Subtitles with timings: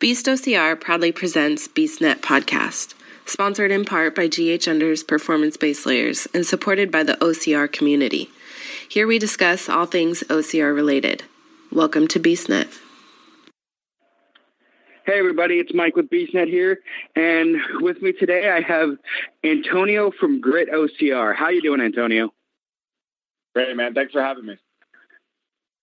[0.00, 2.94] Beast OCR proudly presents BeastNet Podcast,
[3.26, 8.30] sponsored in part by GH Under's Performance Base Layers and supported by the OCR community.
[8.88, 11.24] Here we discuss all things OCR related.
[11.72, 12.78] Welcome to BeastNet.
[15.04, 16.78] Hey everybody, it's Mike with BeastNet here,
[17.16, 18.90] and with me today I have
[19.42, 21.34] Antonio from Grit OCR.
[21.34, 22.32] How you doing, Antonio?
[23.52, 23.94] Great, man.
[23.94, 24.58] Thanks for having me.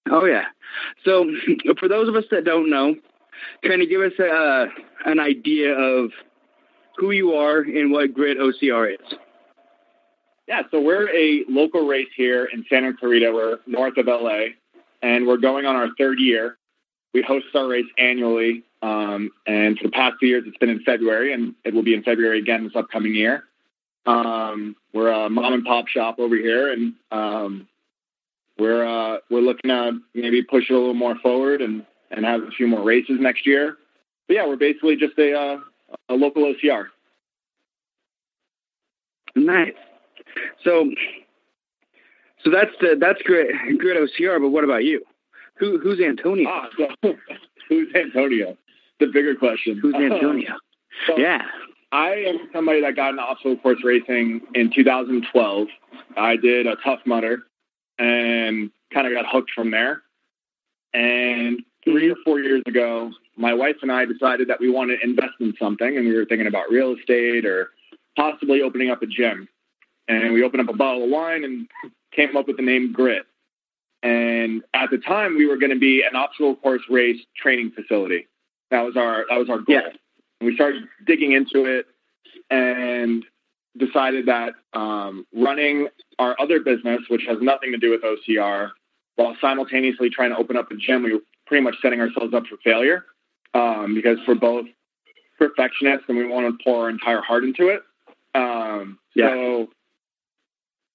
[0.09, 0.45] Oh yeah.
[1.04, 1.29] So
[1.79, 2.95] for those of us that don't know,
[3.63, 4.67] kind of give us a,
[5.05, 6.12] an idea of
[6.98, 9.17] who you are and what Grit OCR is.
[10.48, 13.31] Yeah, so we're a local race here in Santa Clarita.
[13.34, 14.49] We're north of LA,
[15.02, 16.57] and we're going on our third year.
[17.13, 20.84] We host our race annually, um, and for the past two years, it's been in
[20.84, 23.45] February, and it will be in February again this upcoming year.
[24.05, 27.67] Um, we're a mom and pop shop over here, and um,
[28.59, 32.44] we're uh, we're looking to maybe push it a little more forward and and have
[32.44, 33.77] a few more races next year.
[34.27, 35.58] But yeah, we're basically just a uh,
[36.09, 36.86] a local OCR.
[39.35, 39.74] Nice.
[40.63, 40.90] So,
[42.44, 44.40] so that's the that's great, great OCR.
[44.40, 45.04] But what about you?
[45.57, 46.49] Who who's Antonio?
[46.49, 47.13] Ah, so,
[47.70, 48.57] who's Antonio?
[48.99, 49.77] The bigger question.
[49.77, 50.54] Who's Antonio?
[51.07, 51.41] so, yeah.
[51.91, 55.68] I am somebody that got into obstacle course racing in 2012.
[56.18, 57.44] I did a Tough Mudder
[57.98, 60.01] and kind of got hooked from there.
[60.94, 65.03] And three or four years ago, my wife and I decided that we wanted to
[65.03, 67.69] invest in something, and we were thinking about real estate or
[68.18, 69.47] possibly opening up a gym.
[70.08, 71.68] And we opened up a bottle of wine and
[72.12, 73.25] came up with the name Grit.
[74.03, 78.28] And at the time, we were going to be an obstacle course race training facility.
[78.69, 79.75] That was our that was our goal.
[79.75, 79.90] Yeah.
[80.40, 81.88] And we started digging into it
[82.52, 83.25] and
[83.78, 85.88] decided that um, running
[86.19, 88.72] our other business, which has nothing to do with OCR,
[89.16, 92.44] while simultaneously trying to open up a gym, we were pretty much setting ourselves up
[92.47, 93.06] for failure
[93.53, 94.66] um, because we're both
[95.38, 97.81] perfectionists and we want to pour our entire heart into it.
[98.34, 99.29] Um, yeah.
[99.29, 99.68] So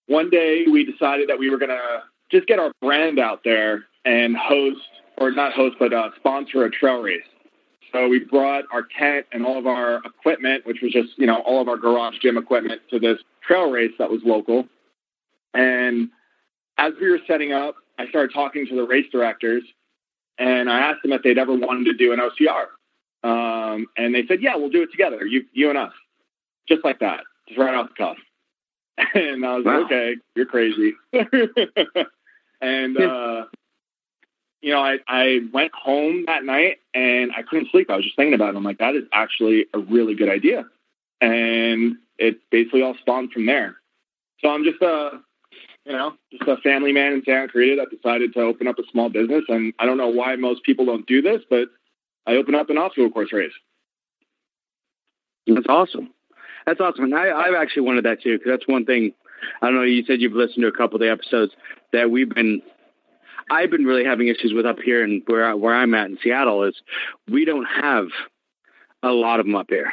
[0.06, 3.84] one day we decided that we were going to just get our brand out there
[4.05, 4.81] and host,
[5.19, 7.22] or not host, but uh, sponsor a trail race.
[7.93, 11.41] So we brought our tent and all of our equipment, which was just, you know,
[11.41, 14.67] all of our garage gym equipment to this trail race that was local.
[15.55, 16.09] And
[16.78, 19.65] as we were setting up, I started talking to the race directors
[20.41, 22.67] and I asked them if they'd ever wanted to do an OCR.
[23.23, 25.93] Um, and they said, yeah, we'll do it together, you, you and us.
[26.67, 28.17] Just like that, just right off the cuff.
[29.15, 29.79] And I was wow.
[29.79, 30.93] like, okay, you're crazy.
[32.61, 33.47] and, uh,
[34.61, 37.89] you know, I, I went home that night and I couldn't sleep.
[37.89, 38.59] I was just thinking about it.
[38.59, 40.67] I'm like, that is actually a really good idea.
[41.23, 43.77] And it basically all spawned from there.
[44.41, 45.21] So I'm just a,
[45.85, 48.83] you know, just a family man in Santa Clarita that decided to open up a
[48.91, 49.45] small business.
[49.49, 51.69] And I don't know why most people don't do this, but
[52.27, 53.53] I opened up an obstacle course race.
[55.47, 56.11] That's awesome.
[56.67, 57.05] That's awesome.
[57.05, 59.13] And I, I've actually wanted that too, because that's one thing.
[59.63, 59.83] I don't know.
[59.83, 61.53] You said you've listened to a couple of the episodes
[61.93, 62.62] that we've been
[63.51, 66.62] I've been really having issues with up here and where where I'm at in Seattle
[66.65, 66.75] is
[67.29, 68.07] we don't have
[69.03, 69.93] a lot of them up here.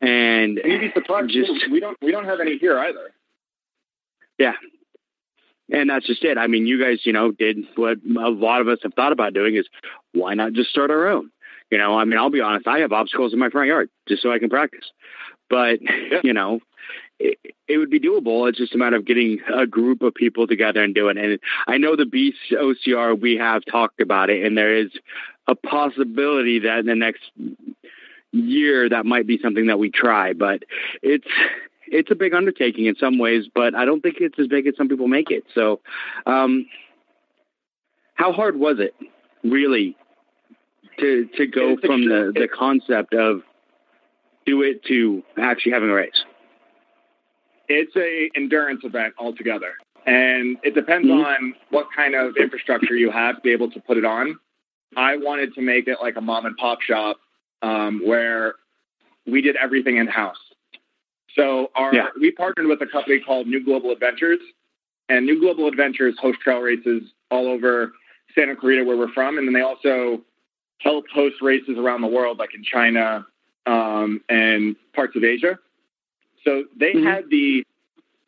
[0.00, 3.13] And you'd be surprised just we don't we don't have any here either.
[4.38, 4.54] Yeah.
[5.72, 6.36] And that's just it.
[6.36, 9.32] I mean, you guys, you know, did what a lot of us have thought about
[9.32, 9.66] doing is
[10.12, 11.30] why not just start our own?
[11.70, 14.22] You know, I mean, I'll be honest, I have obstacles in my front yard just
[14.22, 14.84] so I can practice.
[15.48, 16.20] But, yeah.
[16.22, 16.60] you know,
[17.18, 18.48] it, it, would be doable.
[18.48, 21.24] It's just a matter of getting a group of people together and doing it.
[21.24, 24.90] And I know the Beast OCR, we have talked about it, and there is
[25.46, 27.22] a possibility that in the next
[28.32, 30.32] year that might be something that we try.
[30.32, 30.64] But
[31.02, 31.26] it's
[31.94, 34.76] it's a big undertaking in some ways, but I don't think it's as big as
[34.76, 35.44] some people make it.
[35.54, 35.80] So,
[36.26, 36.66] um,
[38.14, 38.94] how hard was it,
[39.44, 39.96] really,
[40.98, 43.42] to to go from the the concept of
[44.44, 46.24] do it to actually having a race?
[47.68, 49.74] It's a endurance event altogether,
[50.04, 51.24] and it depends mm-hmm.
[51.24, 54.36] on what kind of infrastructure you have to be able to put it on.
[54.96, 57.18] I wanted to make it like a mom and pop shop
[57.62, 58.54] um, where
[59.26, 60.36] we did everything in house.
[61.34, 62.08] So our yeah.
[62.20, 64.40] we partnered with a company called New Global Adventures,
[65.08, 67.92] and New Global Adventures host trail races all over
[68.34, 70.22] Santa Clarita, where we're from, and then they also
[70.78, 73.26] help host races around the world, like in China
[73.66, 75.58] um, and parts of Asia.
[76.44, 77.06] So they mm-hmm.
[77.06, 77.64] had the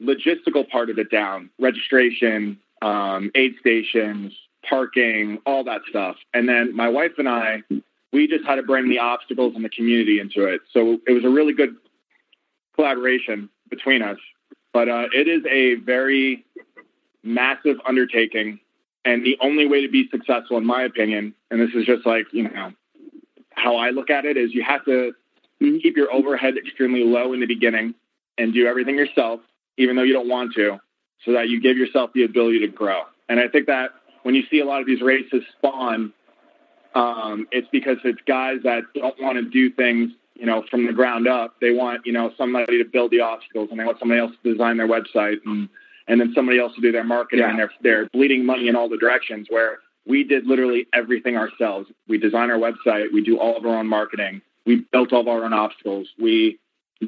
[0.03, 4.33] logistical part of it down: registration, um, aid stations,
[4.69, 6.17] parking, all that stuff.
[6.35, 7.63] And then my wife and I,
[8.13, 10.63] we just had to bring the obstacles and the community into it.
[10.73, 11.77] So it was a really good
[12.77, 14.19] collaboration between us.
[14.73, 16.45] But uh, it is a very
[17.23, 18.61] massive undertaking.
[19.05, 22.27] And the only way to be successful, in my opinion, and this is just like,
[22.33, 22.73] you know,
[23.55, 25.13] how I look at it is you have to
[25.61, 27.95] keep your overhead extremely low in the beginning
[28.39, 29.41] and do everything yourself,
[29.79, 30.79] even though you don't want to,
[31.25, 33.03] so that you give yourself the ability to grow.
[33.29, 33.91] And I think that
[34.23, 36.13] when you see a lot of these races spawn,
[36.95, 40.93] um, it's because it's guys that don't want to do things, you know, from the
[40.93, 41.55] ground up.
[41.61, 44.53] They want, you know, somebody to build the obstacles, and they want somebody else to
[44.53, 45.69] design their website, and
[46.09, 47.51] and then somebody else to do their marketing, yeah.
[47.51, 49.47] and they're they're bleeding money in all the directions.
[49.51, 51.91] Where we did literally everything ourselves.
[52.09, 55.29] We design our website, we do all of our own marketing, we built all of
[55.29, 56.59] our own obstacles, we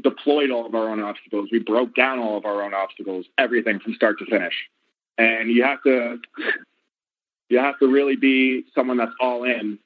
[0.03, 3.79] deployed all of our own obstacles, we broke down all of our own obstacles, everything
[3.79, 4.55] from start to finish.
[5.17, 6.19] And you have to
[7.49, 9.79] you have to really be someone that's all in.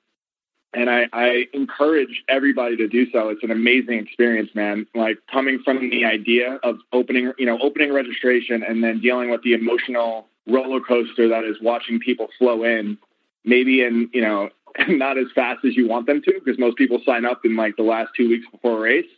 [0.74, 3.28] And I, I encourage everybody to do so.
[3.28, 4.86] It's an amazing experience, man.
[4.94, 9.42] Like coming from the idea of opening, you know, opening registration and then dealing with
[9.42, 12.96] the emotional roller coaster that is watching people flow in,
[13.44, 14.48] maybe in, you know,
[14.88, 17.76] not as fast as you want them to, because most people sign up in like
[17.76, 19.10] the last two weeks before a race.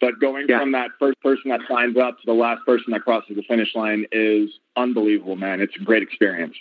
[0.00, 0.60] But going yeah.
[0.60, 3.74] from that first person that signs up to the last person that crosses the finish
[3.74, 5.60] line is unbelievable, man.
[5.60, 6.56] It's a great experience.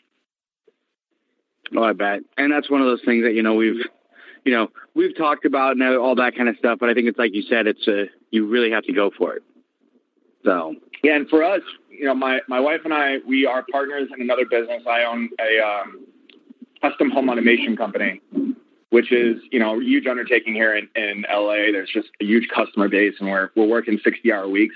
[1.75, 2.19] Oh, I bet.
[2.37, 3.85] And that's one of those things that, you know, we've,
[4.45, 7.17] you know, we've talked about and all that kind of stuff, but I think it's
[7.17, 9.43] like you said, it's a, you really have to go for it.
[10.45, 11.15] So, yeah.
[11.15, 14.45] And for us, you know, my, my wife and I, we are partners in another
[14.45, 14.83] business.
[14.87, 16.05] I own a um,
[16.81, 18.21] custom home automation company,
[18.89, 21.71] which is, you know, a huge undertaking here in, in LA.
[21.71, 24.75] There's just a huge customer base and we're, we're working 60 hour weeks.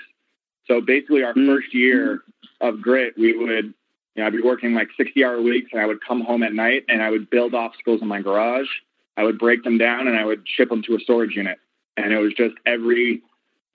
[0.66, 1.46] So basically our mm-hmm.
[1.46, 2.22] first year
[2.60, 3.74] of grit, we would
[4.14, 6.52] you know, I'd be working like 60 hour weeks and I would come home at
[6.52, 8.68] night and I would build obstacles in my garage.
[9.16, 11.58] I would break them down and I would ship them to a storage unit.
[11.96, 13.22] And it was just every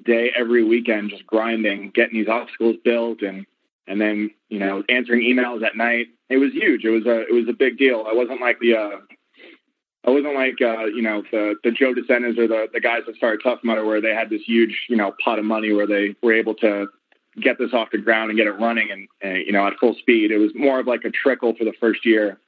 [0.03, 3.45] day, every weekend, just grinding, getting these obstacles built and,
[3.87, 6.07] and then, you know, answering emails at night.
[6.29, 6.83] It was huge.
[6.83, 8.05] It was a, it was a big deal.
[8.07, 8.97] I wasn't like the, uh,
[10.05, 13.01] I wasn't like, uh, you know, the, the Joe De Senas or the, the guys
[13.07, 15.87] that started Tough Mudder where they had this huge, you know, pot of money where
[15.87, 16.87] they were able to
[17.41, 19.95] get this off the ground and get it running and, and you know at full
[19.95, 20.31] speed.
[20.31, 22.39] It was more of like a trickle for the first year,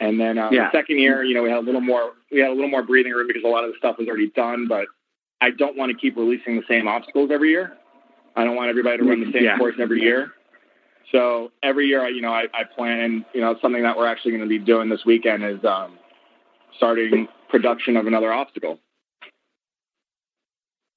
[0.00, 0.70] and then uh, yeah.
[0.70, 2.82] the second year, you know, we had a little more we had a little more
[2.82, 4.66] breathing room because a lot of the stuff was already done.
[4.66, 4.86] But
[5.40, 7.76] I don't want to keep releasing the same obstacles every year.
[8.34, 9.58] I don't want everybody to run the same yeah.
[9.58, 10.32] course every year.
[11.12, 14.30] So every year, I, you know, I, I plan, you know, something that we're actually
[14.30, 15.98] going to be doing this weekend is um,
[16.76, 18.78] starting production of another obstacle.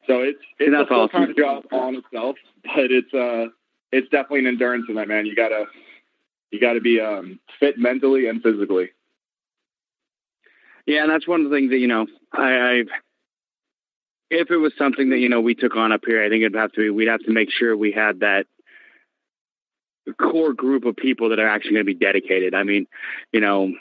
[0.08, 1.36] So it's it's a full time awesome.
[1.38, 3.52] job on itself, but it's uh
[3.92, 5.26] it's definitely an endurance event, man.
[5.26, 5.66] You gotta
[6.54, 8.92] you gotta be um, fit mentally and physically.
[10.86, 12.84] Yeah, and that's one of the things that you know I, I
[14.30, 16.56] if it was something that you know we took on up here, I think it'd
[16.56, 18.46] have to be we'd have to make sure we had that
[20.20, 22.54] core group of people that are actually going to be dedicated.
[22.54, 22.88] I mean,
[23.32, 23.72] you know,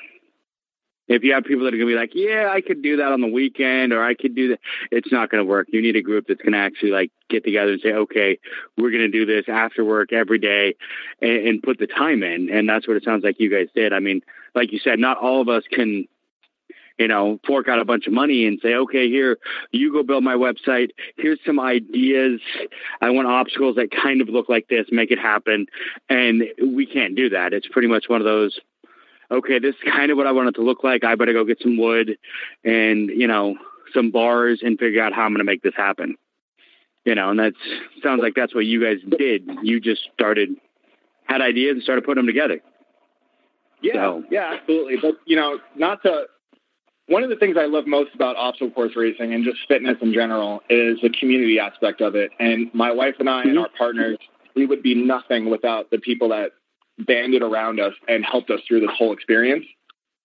[1.09, 3.13] if you have people that are going to be like, yeah, I could do that
[3.13, 4.61] on the weekend or I could do that,
[4.91, 5.69] it's not going to work.
[5.71, 8.39] You need a group that's going to actually like get together and say, okay,
[8.79, 10.75] we're going to do this after work every day
[11.21, 12.51] and, and put the time in.
[12.51, 13.93] And that's what it sounds like you guys did.
[13.93, 14.23] I mean,
[14.55, 16.07] like you said, not all of us can
[16.99, 19.39] you know, fork out a bunch of money and say, okay, here,
[19.73, 20.91] you go build my website.
[21.17, 22.41] Here's some ideas.
[23.01, 25.67] I want obstacles that kind of look like this, make it happen.
[26.09, 27.53] And we can't do that.
[27.53, 28.61] It's pretty much one of those,
[29.33, 31.05] okay, this is kind of what I want it to look like.
[31.05, 32.19] I better go get some wood
[32.65, 33.57] and, you know,
[33.95, 36.17] some bars and figure out how I'm going to make this happen.
[37.05, 37.55] You know, and that
[38.03, 39.49] sounds like that's what you guys did.
[39.63, 40.51] You just started,
[41.25, 42.61] had ideas and started putting them together.
[43.81, 44.25] Yeah, so.
[44.31, 44.99] yeah, absolutely.
[45.03, 46.27] But, you know, not to,
[47.09, 50.13] one of the things I love most about obstacle course racing and just fitness in
[50.13, 52.31] general is the community aspect of it.
[52.39, 53.49] And my wife and I mm-hmm.
[53.51, 54.19] and our partners,
[54.55, 56.53] we would be nothing without the people that
[56.99, 59.65] banded around us and helped us through this whole experience.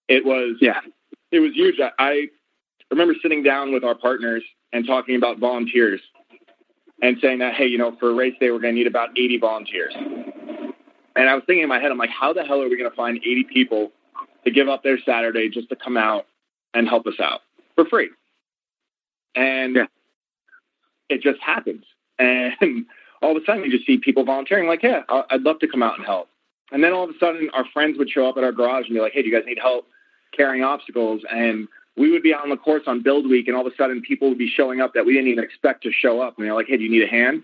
[0.08, 0.82] It was yeah,
[1.32, 1.76] it was huge.
[2.00, 2.28] I
[2.92, 4.44] remember sitting down with our partners
[4.74, 6.02] and talking about volunteers
[7.02, 9.10] and saying that, hey, you know, for a race day, we're going to need about
[9.18, 9.94] 80 volunteers.
[9.96, 12.90] And I was thinking in my head, I'm like, how the hell are we going
[12.90, 13.92] to find 80 people
[14.46, 16.26] to give up their Saturday just to come out
[16.74, 17.42] and help us out
[17.76, 18.10] for free?
[19.36, 19.86] And yeah.
[21.10, 21.86] it just happens.
[22.20, 22.54] And
[23.22, 25.84] all of a sudden, you just see people volunteering, like, yeah, I'd love to come
[25.84, 26.30] out and help.
[26.72, 28.94] And then all of a sudden, our friends would show up at our garage and
[28.94, 29.88] be like, hey, do you guys need help
[30.36, 31.22] carrying obstacles?
[31.32, 34.02] And we would be on the course on build week, and all of a sudden,
[34.02, 36.38] people would be showing up that we didn't even expect to show up.
[36.38, 37.44] And they're like, hey, do you need a hand?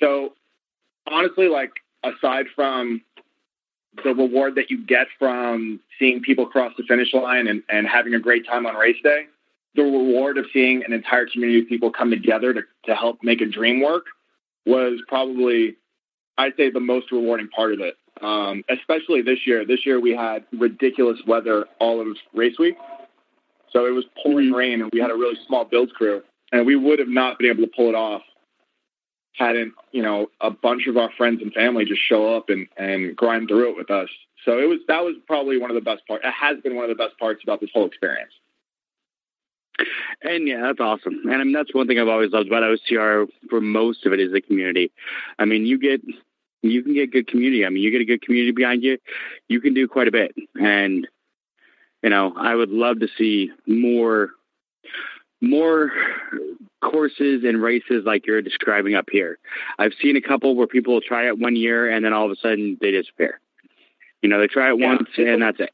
[0.00, 0.34] So,
[1.06, 1.70] honestly, like,
[2.02, 3.00] aside from
[4.04, 8.14] the reward that you get from seeing people cross the finish line and, and having
[8.14, 9.26] a great time on race day,
[9.74, 13.40] the reward of seeing an entire community of people come together to, to help make
[13.40, 14.06] a dream work
[14.66, 15.76] was probably,
[16.36, 19.64] I'd say, the most rewarding part of it um, especially this year.
[19.66, 22.76] This year we had ridiculous weather all of race week.
[23.72, 24.56] So it was pouring mm-hmm.
[24.56, 27.50] rain, and we had a really small build crew, and we would have not been
[27.50, 28.22] able to pull it off
[29.36, 33.14] hadn't you know a bunch of our friends and family just show up and and
[33.14, 34.08] grind through it with us.
[34.44, 36.24] So it was that was probably one of the best parts.
[36.24, 38.32] It has been one of the best parts about this whole experience.
[40.22, 41.20] And yeah, that's awesome.
[41.24, 44.20] And I mean, that's one thing I've always loved about OCR for most of it
[44.20, 44.90] is the community.
[45.38, 46.00] I mean, you get,
[46.70, 47.64] you can get good community.
[47.64, 48.98] I mean, you get a good community behind you,
[49.48, 50.34] you can do quite a bit.
[50.54, 51.06] And,
[52.02, 54.30] you know, I would love to see more,
[55.40, 55.92] more
[56.82, 59.38] courses and races like you're describing up here.
[59.78, 62.30] I've seen a couple where people will try it one year and then all of
[62.30, 63.40] a sudden they disappear.
[64.22, 65.70] You know, they try it yeah, once and that's it.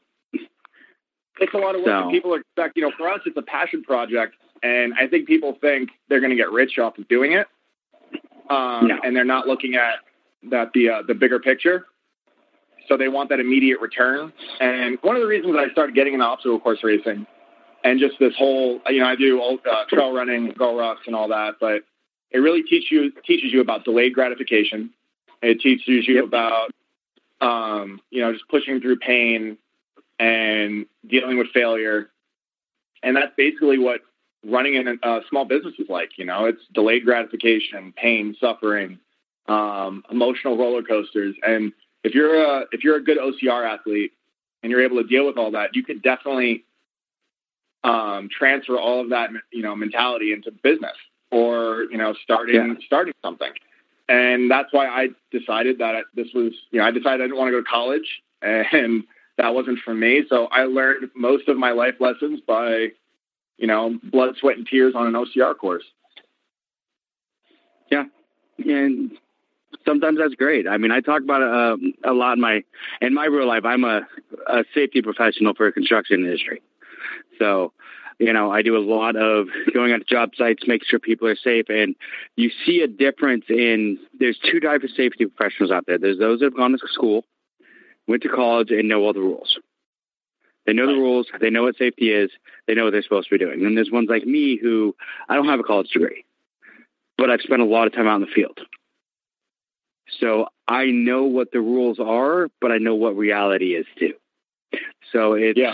[1.39, 2.05] It's a lot of work.
[2.05, 5.57] So, people expect, you know, for us, it's a passion project, and I think people
[5.59, 7.47] think they're going to get rich off of doing it,
[8.49, 8.99] um, no.
[9.03, 9.95] and they're not looking at
[10.49, 11.85] that the uh, the bigger picture.
[12.87, 14.33] So they want that immediate return.
[14.59, 17.25] And one of the reasons I started getting into obstacle course racing,
[17.83, 21.55] and just this whole, you know, I do uh, trail running, GoRucks, and all that,
[21.61, 21.83] but
[22.31, 24.89] it really teaches you teaches you about delayed gratification.
[25.41, 26.25] It teaches you yep.
[26.25, 26.71] about,
[27.41, 29.57] um, you know, just pushing through pain
[30.19, 32.09] and dealing with failure.
[33.01, 34.01] And that's basically what
[34.45, 36.17] running in a small business is like.
[36.17, 38.99] You know, it's delayed gratification, pain, suffering,
[39.47, 41.35] um, emotional roller coasters.
[41.43, 41.73] And
[42.03, 44.13] if you're a if you're a good OCR athlete
[44.61, 46.65] and you're able to deal with all that, you could definitely
[47.83, 50.95] um, transfer all of that you know mentality into business
[51.31, 52.73] or you know starting yeah.
[52.85, 53.51] starting something.
[54.09, 57.49] And that's why I decided that this was you know I decided I didn't want
[57.49, 59.03] to go to college and
[59.37, 60.23] that wasn't for me.
[60.29, 62.89] So I learned most of my life lessons by,
[63.57, 65.83] you know, blood, sweat, and tears on an OCR course.
[67.91, 68.05] Yeah,
[68.59, 69.11] and
[69.85, 70.67] sometimes that's great.
[70.67, 71.47] I mean, I talk about it
[72.05, 72.63] uh, a lot in my
[73.01, 73.65] in my real life.
[73.65, 74.01] I'm a,
[74.47, 76.61] a safety professional for a construction industry,
[77.39, 77.73] so
[78.19, 81.27] you know I do a lot of going out to job sites, making sure people
[81.27, 81.95] are safe, and
[82.35, 83.99] you see a difference in.
[84.19, 85.97] There's two types of safety professionals out there.
[85.97, 87.25] There's those that have gone to school
[88.07, 89.57] went to college and know all the rules.
[90.65, 91.27] They know the rules.
[91.41, 92.31] They know what safety is.
[92.67, 93.65] They know what they're supposed to be doing.
[93.65, 94.95] And there's ones like me who
[95.27, 96.23] I don't have a college degree,
[97.17, 98.59] but I've spent a lot of time out in the field.
[100.19, 104.13] So I know what the rules are, but I know what reality is too.
[105.11, 105.73] So it's, yeah.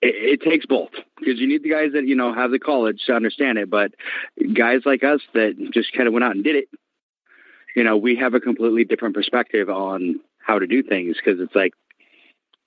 [0.00, 3.02] it, it takes both because you need the guys that, you know, have the college
[3.06, 3.70] to understand it.
[3.70, 3.94] But
[4.52, 6.68] guys like us that just kind of went out and did it,
[7.74, 11.54] you know, we have a completely different perspective on how to do things because it's
[11.54, 11.72] like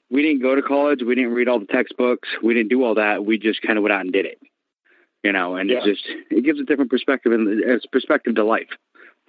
[0.09, 2.95] we didn't go to college, we didn't read all the textbooks, we didn't do all
[2.95, 3.25] that.
[3.25, 4.39] We just kind of went out and did it,
[5.23, 5.55] you know.
[5.55, 5.79] And yeah.
[5.79, 8.69] it just it gives a different perspective and it's perspective to life.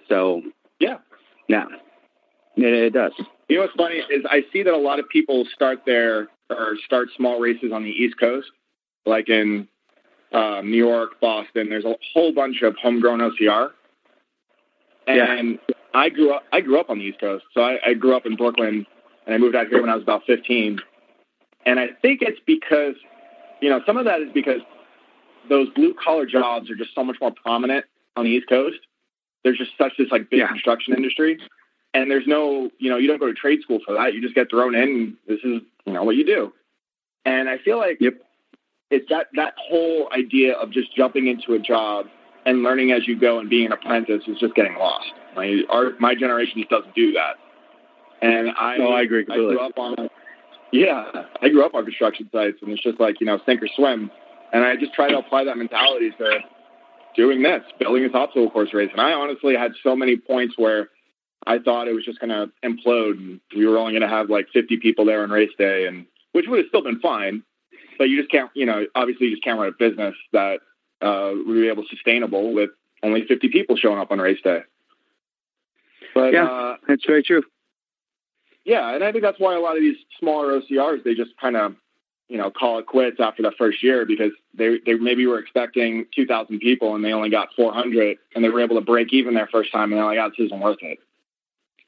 [0.07, 0.41] So
[0.79, 0.97] yeah,
[1.47, 1.65] yeah,
[2.55, 3.13] it, it does.
[3.47, 6.75] You know what's funny is I see that a lot of people start their or
[6.85, 8.47] start small races on the East Coast,
[9.05, 9.67] like in
[10.31, 11.69] uh, New York, Boston.
[11.69, 13.71] There's a whole bunch of homegrown OCR,
[15.07, 15.75] and yeah.
[15.93, 16.43] I grew up.
[16.51, 18.85] I grew up on the East Coast, so I, I grew up in Brooklyn,
[19.25, 20.79] and I moved out here when I was about 15.
[21.65, 22.95] And I think it's because,
[23.61, 24.61] you know, some of that is because
[25.49, 28.79] those blue collar jobs are just so much more prominent on the East Coast.
[29.43, 30.47] There's just such this like big yeah.
[30.47, 31.39] construction industry,
[31.93, 34.13] and there's no, you know, you don't go to trade school for that.
[34.13, 35.17] You just get thrown in.
[35.27, 36.53] this is, you know, what you do.
[37.25, 38.13] And I feel like yep.
[38.89, 42.07] it's that that whole idea of just jumping into a job
[42.45, 45.11] and learning as you go and being an apprentice is just getting lost.
[45.35, 47.35] My our my generation just doesn't do that.
[48.21, 49.55] And I, no, I agree completely.
[49.55, 50.09] I grew up on,
[50.73, 51.05] yeah,
[51.41, 54.11] I grew up on construction sites, and it's just like you know, sink or swim.
[54.51, 56.39] And I just try to apply that mentality to
[57.19, 58.89] doing this, building this obstacle course race.
[58.93, 60.89] And I honestly had so many points where
[61.45, 64.29] I thought it was just going to implode, and we were only going to have
[64.29, 67.43] like 50 people there on race day, and which would have still been fine.
[67.97, 70.59] But you just can't, you know, obviously you just can't run a business that
[71.01, 72.69] uh, we were able to sustainable with
[73.03, 74.61] only 50 people showing up on race day.
[76.15, 77.43] But yeah, uh, that's very true.
[78.63, 81.57] Yeah, and I think that's why a lot of these smaller OCRs they just kind
[81.57, 81.75] of
[82.29, 86.05] you know call it quits after the first year because they they maybe were expecting
[86.15, 89.47] 2,000 people and they only got 400 and they were able to break even their
[89.47, 90.99] first time and they're like, oh, this isn't worth it.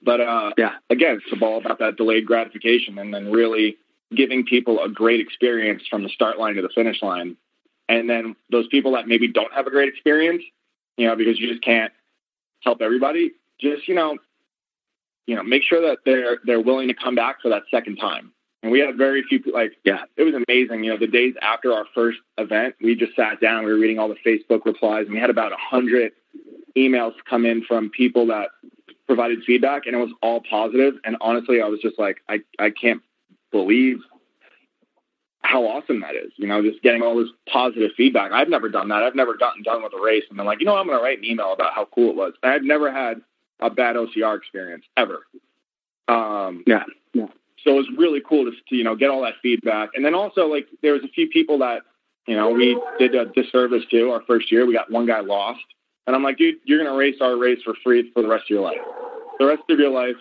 [0.01, 3.77] But uh, yeah, again, it's all about that delayed gratification and then really
[4.13, 7.37] giving people a great experience from the start line to the finish line.
[7.87, 10.43] And then those people that maybe don't have a great experience,
[10.97, 11.93] you know, because you just can't
[12.61, 14.17] help everybody, just you know,
[15.27, 18.31] you know, make sure that they're they're willing to come back for that second time.
[18.63, 20.83] And we had very few like yeah, it was amazing.
[20.83, 23.97] You know, the days after our first event, we just sat down, we were reading
[23.97, 26.11] all the Facebook replies, and we had about a hundred
[26.77, 28.49] emails come in from people that
[29.07, 30.95] provided feedback, and it was all positive.
[31.03, 33.01] And honestly, I was just like, I I can't
[33.51, 33.97] believe
[35.41, 36.31] how awesome that is.
[36.37, 38.31] You know, just getting all this positive feedback.
[38.31, 39.03] I've never done that.
[39.03, 41.03] I've never gotten done with a race and been like, you know, I'm going to
[41.03, 42.33] write an email about how cool it was.
[42.43, 43.21] I've never had
[43.59, 45.25] a bad OCR experience ever.
[46.07, 47.27] Um, yeah, yeah.
[47.63, 49.89] So it was really cool to, to, you know, get all that feedback.
[49.95, 51.83] And then also, like, there was a few people that,
[52.27, 54.65] you know, we did a disservice to our first year.
[54.65, 55.61] We got one guy lost.
[56.07, 58.45] And I'm like, dude, you're going to race our race for free for the rest
[58.45, 58.81] of your life.
[59.39, 60.15] The rest of your life,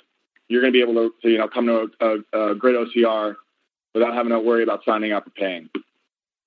[0.49, 2.77] you're going to be able to, to you know, come to a, a, a great
[2.77, 3.37] OCR
[3.95, 5.69] without having to worry about signing up or paying.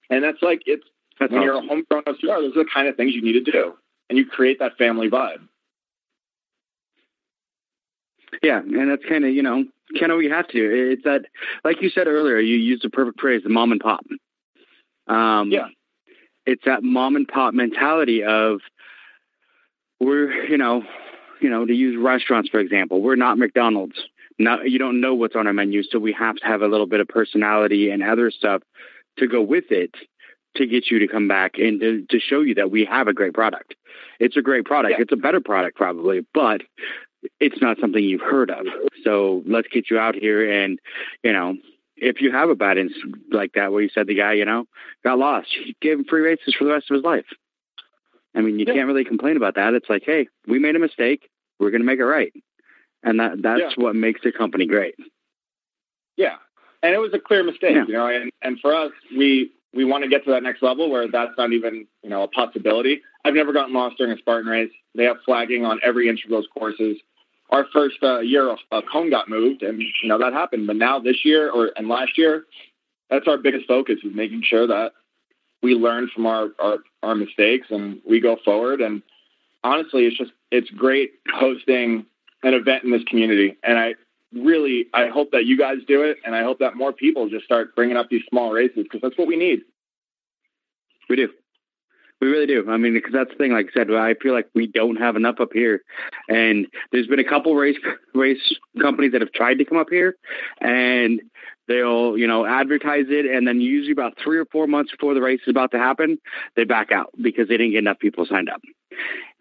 [0.10, 0.84] And that's like it's
[1.20, 1.46] that's when awesome.
[1.46, 3.74] you're a homegrown OCR, those are the kind of things you need to do,
[4.10, 5.48] and you create that family vibe.
[8.42, 9.66] Yeah, and that's kind of you know
[10.00, 10.92] kind of what you have to do.
[10.92, 11.26] It's that,
[11.64, 14.06] like you said earlier, you used the perfect phrase, the mom and pop.
[15.08, 15.68] Um, yeah,
[16.46, 18.60] it's that mom and pop mentality of
[20.00, 20.84] we're you know
[21.42, 24.00] you know to use restaurants for example, we're not McDonald's
[24.40, 26.88] not you don't know what's on our menu, so we have to have a little
[26.88, 28.62] bit of personality and other stuff
[29.18, 29.94] to go with it
[30.56, 33.14] to get you to come back and to, to show you that we have a
[33.14, 33.76] great product.
[34.20, 34.96] It's a great product.
[34.98, 35.02] Yeah.
[35.02, 36.62] It's a better product probably, but
[37.40, 38.66] it's not something you've heard of.
[39.04, 40.80] So let's get you out here and,
[41.24, 41.58] you know,
[41.96, 44.66] if you have a bad incident like that where you said the guy, you know,
[45.04, 47.26] got lost, you gave him free races for the rest of his life.
[48.36, 48.74] I mean, you yeah.
[48.74, 49.74] can't really complain about that.
[49.74, 51.30] It's like, hey, we made a mistake.
[51.60, 52.34] We're going to make it right
[53.04, 53.84] and that that's yeah.
[53.84, 54.96] what makes the company great.
[56.16, 56.36] Yeah,
[56.82, 57.86] and it was a clear mistake, yeah.
[57.88, 58.08] you know.
[58.08, 61.34] And and for us, we we want to get to that next level where that's
[61.38, 63.02] not even you know a possibility.
[63.26, 64.72] I've never gotten lost during a Spartan race.
[64.96, 66.98] They have flagging on every inch of those courses.
[67.50, 70.66] Our first uh, year, a cone got moved, and you know that happened.
[70.68, 72.46] But now this year or and last year,
[73.10, 74.94] that's our biggest focus is making sure that
[75.62, 78.82] we learn from our, our, our mistakes and we go forward.
[78.82, 79.02] And
[79.64, 82.06] honestly, it's just it's great hosting
[82.44, 83.58] an event in this community.
[83.64, 83.96] And I
[84.34, 87.46] really, I hope that you guys do it, and I hope that more people just
[87.46, 89.62] start bringing up these small races because that's what we need.
[91.10, 91.30] We do.
[92.24, 92.64] We really do.
[92.70, 93.52] I mean, because that's the thing.
[93.52, 95.82] Like I said, I feel like we don't have enough up here,
[96.30, 97.76] and there's been a couple race
[98.16, 100.16] race companies that have tried to come up here,
[100.62, 101.22] and
[101.68, 105.22] they'll you know advertise it, and then usually about three or four months before the
[105.22, 106.18] race is about to happen,
[106.56, 108.62] they back out because they didn't get enough people signed up.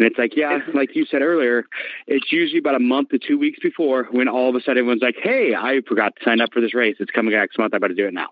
[0.00, 1.66] And it's like, yeah, like you said earlier,
[2.08, 5.02] it's usually about a month to two weeks before when all of a sudden everyone's
[5.02, 6.96] like, hey, I forgot to sign up for this race.
[6.98, 7.74] It's coming next month.
[7.74, 8.30] I better do it now.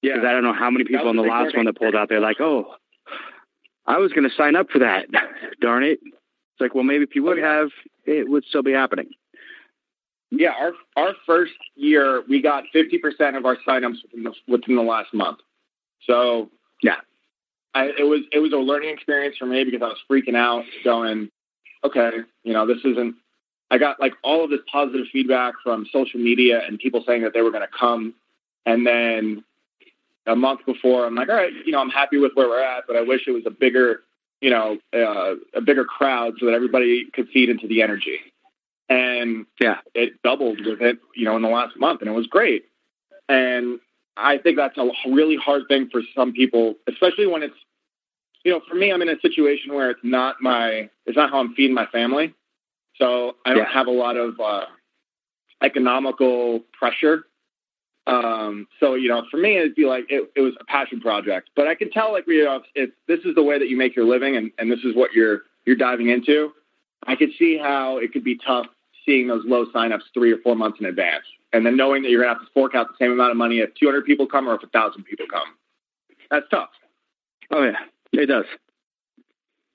[0.00, 0.14] Yeah.
[0.14, 2.20] Because I don't know how many people on the last one that pulled out there
[2.20, 2.76] like, oh,
[3.86, 5.06] I was going to sign up for that.
[5.60, 5.98] Darn it.
[6.02, 7.68] It's like, well, maybe if you would have,
[8.04, 9.10] it would still be happening.
[10.30, 14.74] Yeah, our our first year we got fifty percent of our signups within the within
[14.74, 15.38] the last month.
[16.06, 16.50] So
[16.82, 16.96] yeah,
[17.74, 20.64] I, it was it was a learning experience for me because I was freaking out,
[20.82, 21.30] going,
[21.84, 22.10] okay,
[22.42, 23.16] you know, this isn't.
[23.70, 27.32] I got like all of this positive feedback from social media and people saying that
[27.32, 28.14] they were going to come,
[28.66, 29.44] and then
[30.26, 32.84] a month before, I'm like, all right, you know, I'm happy with where we're at,
[32.86, 34.00] but I wish it was a bigger,
[34.40, 38.20] you know, uh, a bigger crowd so that everybody could feed into the energy.
[38.88, 42.26] And yeah, it doubled with it, you know, in the last month, and it was
[42.26, 42.66] great.
[43.28, 43.80] And
[44.16, 47.56] I think that's a really hard thing for some people, especially when it's,
[48.44, 51.40] you know, for me, I'm in a situation where it's not my, it's not how
[51.40, 52.34] I'm feeding my family.
[52.96, 53.72] So I don't yeah.
[53.72, 54.66] have a lot of uh,
[55.62, 57.24] economical pressure.
[58.06, 61.50] Um, so, you know, for me, it'd be like, it, it was a passion project,
[61.56, 63.96] but I can tell like, you know, if this is the way that you make
[63.96, 66.52] your living and, and this is what you're, you're diving into,
[67.06, 68.66] I could see how it could be tough
[69.06, 72.22] seeing those low signups three or four months in advance and then knowing that you're
[72.22, 74.54] to have to fork out the same amount of money if 200 people come or
[74.54, 75.46] if a 1,000 people come.
[76.30, 76.70] That's tough.
[77.50, 77.78] Oh, yeah,
[78.12, 78.46] it does.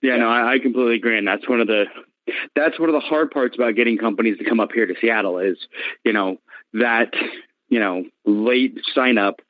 [0.02, 0.18] Yeah, yeah.
[0.18, 1.18] no, I, I completely agree.
[1.18, 1.86] And that's one of the,
[2.54, 5.40] that's one of the hard parts about getting companies to come up here to Seattle
[5.40, 5.58] is,
[6.04, 6.38] you know,
[6.74, 7.14] that,
[7.70, 9.42] you know, late sign up.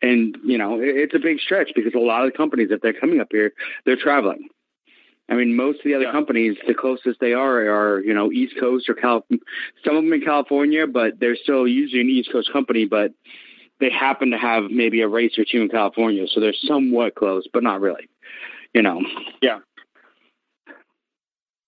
[0.00, 2.80] And, you know, it, it's a big stretch because a lot of the companies, if
[2.80, 3.52] they're coming up here,
[3.84, 4.48] they're traveling.
[5.28, 6.12] I mean, most of the other yeah.
[6.12, 9.24] companies, the closest they are are you know East Coast or Cal.
[9.82, 12.84] Some of them in California, but they're still usually an East Coast company.
[12.84, 13.12] But
[13.80, 17.46] they happen to have maybe a race or two in California, so they're somewhat close,
[17.50, 18.06] but not really.
[18.74, 19.00] You know.
[19.40, 19.60] Yeah.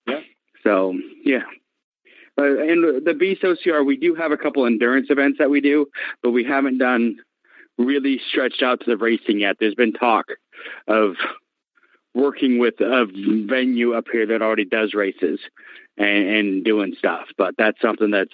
[0.06, 0.20] Yeah.
[0.62, 1.44] So yeah.
[2.38, 5.86] Uh, and the Beast OCR, we do have a couple endurance events that we do,
[6.22, 7.16] but we haven't done
[7.78, 9.56] really stretched out to the racing yet.
[9.58, 10.26] There's been talk
[10.86, 11.14] of
[12.14, 13.06] working with a
[13.46, 15.38] venue up here that already does races
[15.96, 17.26] and, and doing stuff.
[17.36, 18.32] But that's something that's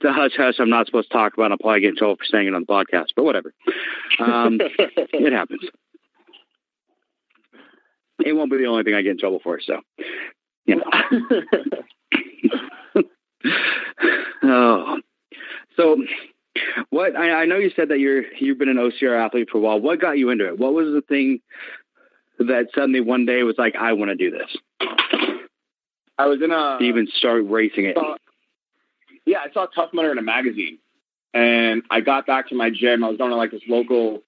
[0.00, 0.56] the hush hush.
[0.58, 1.50] I'm not supposed to talk about.
[1.52, 3.52] I'll probably get in trouble for saying it on the podcast, but whatever.
[4.18, 5.62] Um, it happens.
[8.24, 9.60] It won't be the only thing I get in trouble for.
[9.60, 9.80] So,
[10.66, 10.84] you know.
[14.42, 15.00] oh,
[15.76, 15.96] so
[16.90, 19.60] what I, I know you said that you're you've been an OCR athlete for a
[19.60, 19.80] while.
[19.80, 20.58] What got you into it?
[20.58, 21.40] What was the thing
[22.38, 24.56] that suddenly one day was like, I want to do this?
[26.16, 27.96] I was in a to even start racing it.
[27.96, 28.16] Saw,
[29.26, 30.78] yeah, I saw Tough Mudder in a magazine,
[31.32, 33.02] and I got back to my gym.
[33.02, 34.22] I was going to like this local,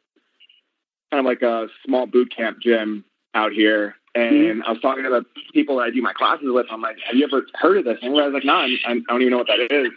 [1.10, 3.04] kind of like a small boot camp gym
[3.36, 4.62] out here, and mm-hmm.
[4.66, 6.66] I was talking to the people that I do my classes with.
[6.70, 8.94] I'm like, "Have you ever heard of this?" And I was like, "No, I, I
[9.06, 9.92] don't even know what that is."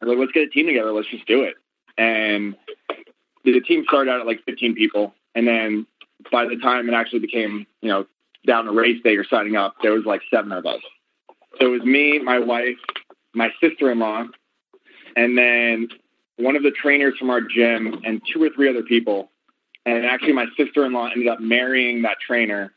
[0.00, 0.92] I was like, "Let's get a team together.
[0.92, 1.56] Let's just do it."
[1.98, 2.56] And
[3.44, 5.86] the team started out at like 15 people, and then
[6.30, 8.06] by the time it actually became, you know,
[8.46, 10.80] down to race day or signing up, there was like seven of us.
[11.60, 12.78] So it was me, my wife,
[13.34, 14.26] my sister-in-law,
[15.16, 15.88] and then
[16.36, 19.30] one of the trainers from our gym and two or three other people.
[19.88, 22.74] And actually, my sister-in-law ended up marrying that trainer,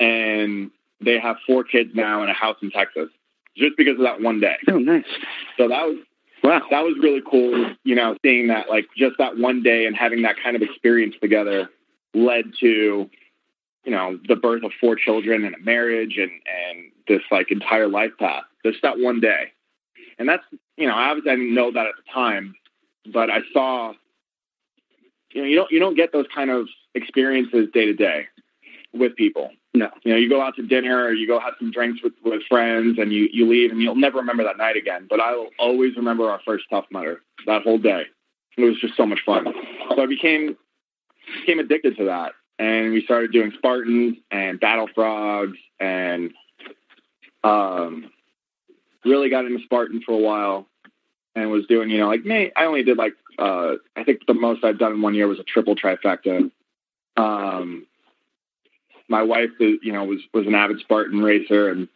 [0.00, 3.08] and they have four kids now and a house in Texas,
[3.56, 4.56] just because of that one day.
[4.66, 5.04] Oh, nice.
[5.56, 5.98] So that was
[6.42, 7.72] wow, that was really cool.
[7.84, 11.14] You know, seeing that like just that one day and having that kind of experience
[11.20, 11.68] together
[12.14, 13.08] led to
[13.84, 17.86] you know the birth of four children and a marriage and and this like entire
[17.86, 19.52] life path just that one day
[20.18, 20.42] and that's
[20.76, 22.56] you know obviously I didn't know that at the time
[23.12, 23.94] but I saw
[25.32, 28.26] you know you don't you don't get those kind of experiences day to day
[28.92, 29.50] with people.
[29.72, 29.88] No.
[30.02, 32.42] You know you go out to dinner or you go have some drinks with with
[32.48, 35.50] friends and you you leave and you'll never remember that night again but I will
[35.58, 38.04] always remember our first tough mudder that whole day.
[38.56, 39.46] It was just so much fun.
[39.94, 40.56] So I became
[41.40, 42.32] became addicted to that.
[42.58, 46.32] And we started doing Spartans and Battle Frogs and
[47.42, 48.10] um,
[49.04, 50.66] really got into Spartan for a while
[51.34, 54.34] and was doing, you know, like me, I only did like, uh, I think the
[54.34, 56.50] most I've done in one year was a triple trifecta.
[57.16, 57.86] Um,
[59.08, 61.88] my wife, you know, was, was an avid Spartan racer and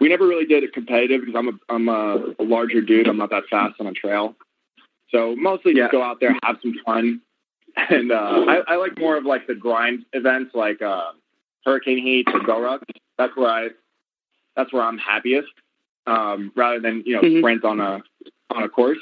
[0.00, 3.08] we never really did it competitive because I'm a, I'm a, a larger dude.
[3.08, 4.36] I'm not that fast on a trail.
[5.10, 5.84] So mostly yeah.
[5.84, 7.20] just go out there, have some fun,
[7.76, 8.14] and uh,
[8.48, 11.12] I, I like more of like the grind events, like uh,
[11.64, 12.82] Hurricane Heat or GORUCK.
[13.18, 13.68] That's where I,
[14.56, 15.48] that's where I'm happiest,
[16.06, 17.38] um, rather than you know mm-hmm.
[17.38, 18.02] sprint on a
[18.50, 18.98] on a course.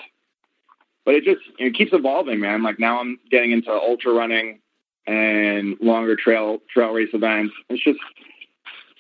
[1.05, 2.63] But it just it keeps evolving, man.
[2.63, 4.61] Like now I'm getting into ultra running
[5.07, 7.55] and longer trail trail race events.
[7.69, 7.99] It's just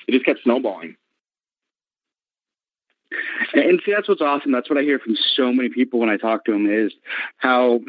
[0.09, 0.97] it just kept snowballing.
[3.55, 4.53] And see, that's what's awesome.
[4.53, 6.93] That's what I hear from so many people when I talk to them is
[7.39, 7.81] how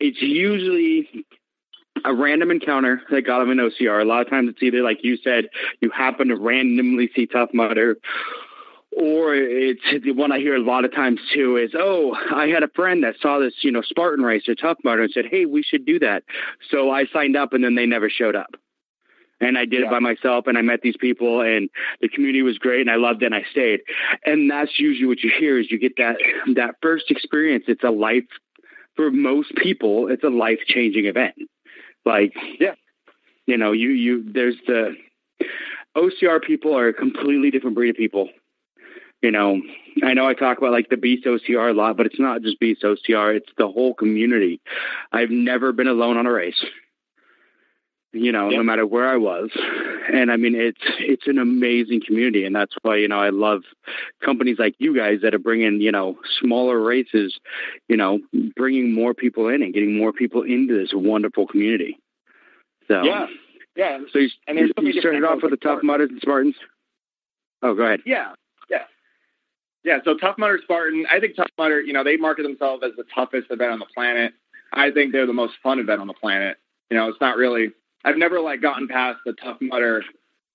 [0.00, 1.26] it's usually
[2.04, 4.00] a random encounter that got them an OCR.
[4.00, 5.48] A lot of times it's either like you said,
[5.80, 7.98] you happen to randomly see Tough Mudder,
[8.92, 12.62] or it's the one I hear a lot of times too is, oh, I had
[12.62, 15.46] a friend that saw this, you know, Spartan race or Tough Mudder and said, hey,
[15.46, 16.24] we should do that.
[16.70, 18.54] So I signed up and then they never showed up.
[19.40, 19.86] And I did yeah.
[19.86, 22.96] it by myself and I met these people and the community was great and I
[22.96, 23.80] loved it and I stayed.
[24.26, 26.16] And that's usually what you hear is you get that
[26.56, 27.64] that first experience.
[27.68, 28.24] It's a life
[28.96, 31.36] for most people, it's a life changing event.
[32.04, 32.74] Like, yeah,
[33.46, 34.94] you know, you, you, there's the
[35.96, 38.28] OCR people are a completely different breed of people.
[39.22, 39.60] You know,
[40.02, 42.58] I know I talk about like the Beast OCR a lot, but it's not just
[42.58, 44.60] Beast OCR, it's the whole community.
[45.12, 46.64] I've never been alone on a race
[48.12, 48.58] you know, yep.
[48.58, 49.50] no matter where I was.
[50.12, 53.62] And I mean, it's it's an amazing community, and that's why you know I love
[54.24, 57.38] companies like you guys that are bringing you know smaller races,
[57.88, 58.18] you know,
[58.56, 61.98] bringing more people in and getting more people into this wonderful community.
[62.88, 63.26] So yeah,
[63.76, 63.98] yeah.
[64.12, 66.56] So you, and you, you started off with the Tough Mudders and Spartans.
[67.62, 68.00] Oh, go ahead.
[68.06, 68.32] Yeah,
[69.84, 69.98] yeah.
[70.04, 73.04] So Tough Mudder Spartan, I think Tough Mudder, you know, they market themselves as the
[73.14, 74.32] toughest event on the planet.
[74.72, 76.58] I think they're the most fun event on the planet.
[76.90, 77.72] You know, it's not really
[78.04, 80.02] I've never like gotten past the Tough Mudder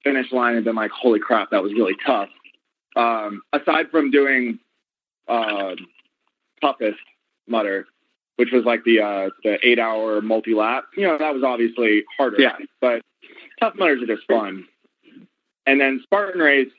[0.04, 2.30] finish line and been like, holy crap, that was really tough.
[2.96, 4.60] Um, aside from doing
[5.28, 5.76] uh,
[6.62, 7.00] toughest
[7.48, 7.86] Mudder,
[8.38, 12.04] which was like the uh, the eight hour multi lap, you know, that was obviously
[12.18, 12.40] harder.
[12.40, 12.58] Yeah.
[12.82, 13.02] But
[13.60, 14.66] tough Mudders are just fun.
[15.68, 16.72] And then Spartan race,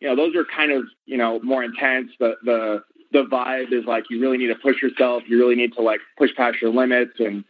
[0.00, 2.10] you know, those are kind of you know more intense.
[2.18, 5.22] The the the vibe is like you really need to push yourself.
[5.26, 7.44] You really need to like push past your limits and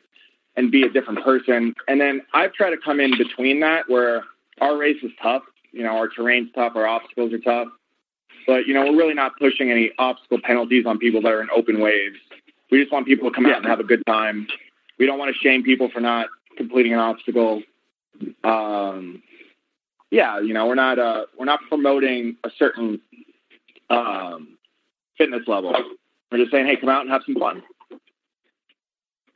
[0.57, 1.75] and be a different person.
[1.89, 4.25] And then I've tried to come in between that where
[4.61, 5.43] our race is tough.
[5.73, 7.69] You know, our terrain's tough, our obstacles are tough.
[8.47, 11.49] But, you know, we're really not pushing any obstacle penalties on people that are in
[11.55, 12.17] open waves.
[12.71, 14.49] We just want people to come out and have a good time.
[14.99, 17.63] We don't want to shame people for not completing an obstacle.
[18.45, 19.23] Um,
[20.11, 23.01] yeah, you know, we're not uh, we're not promoting a certain
[23.89, 24.57] um,
[25.17, 25.75] fitness level.
[26.31, 27.63] We're just saying, hey, come out and have some fun.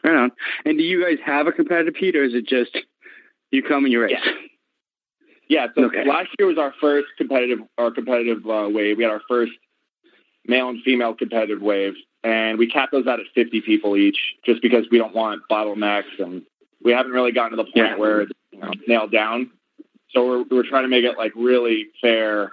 [0.03, 0.33] Right on.
[0.65, 2.77] And do you guys have a competitive heat, or is it just
[3.51, 4.13] you come and you race?
[4.13, 4.33] Yeah.
[5.47, 5.67] Yeah.
[5.75, 6.05] So okay.
[6.07, 8.97] last year was our first competitive our competitive uh, wave.
[8.97, 9.53] We had our first
[10.47, 14.63] male and female competitive wave, and we cap those out at 50 people each, just
[14.63, 16.43] because we don't want bottlenecks, and
[16.83, 17.97] we haven't really gotten to the point yeah.
[17.97, 19.51] where it's you know, nailed down.
[20.15, 22.53] So we're we're trying to make it like really fair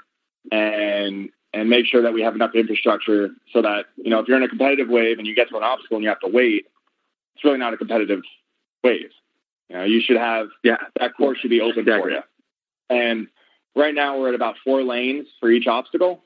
[0.51, 4.37] and and make sure that we have enough infrastructure so that you know if you're
[4.37, 6.65] in a competitive wave and you get to an obstacle and you have to wait,
[7.35, 8.21] it's really not a competitive
[8.83, 9.11] wave.
[9.69, 12.11] You know, you should have yeah that course should be open exactly.
[12.11, 12.21] for you.
[12.89, 13.27] And
[13.75, 16.23] right now we're at about four lanes for each obstacle.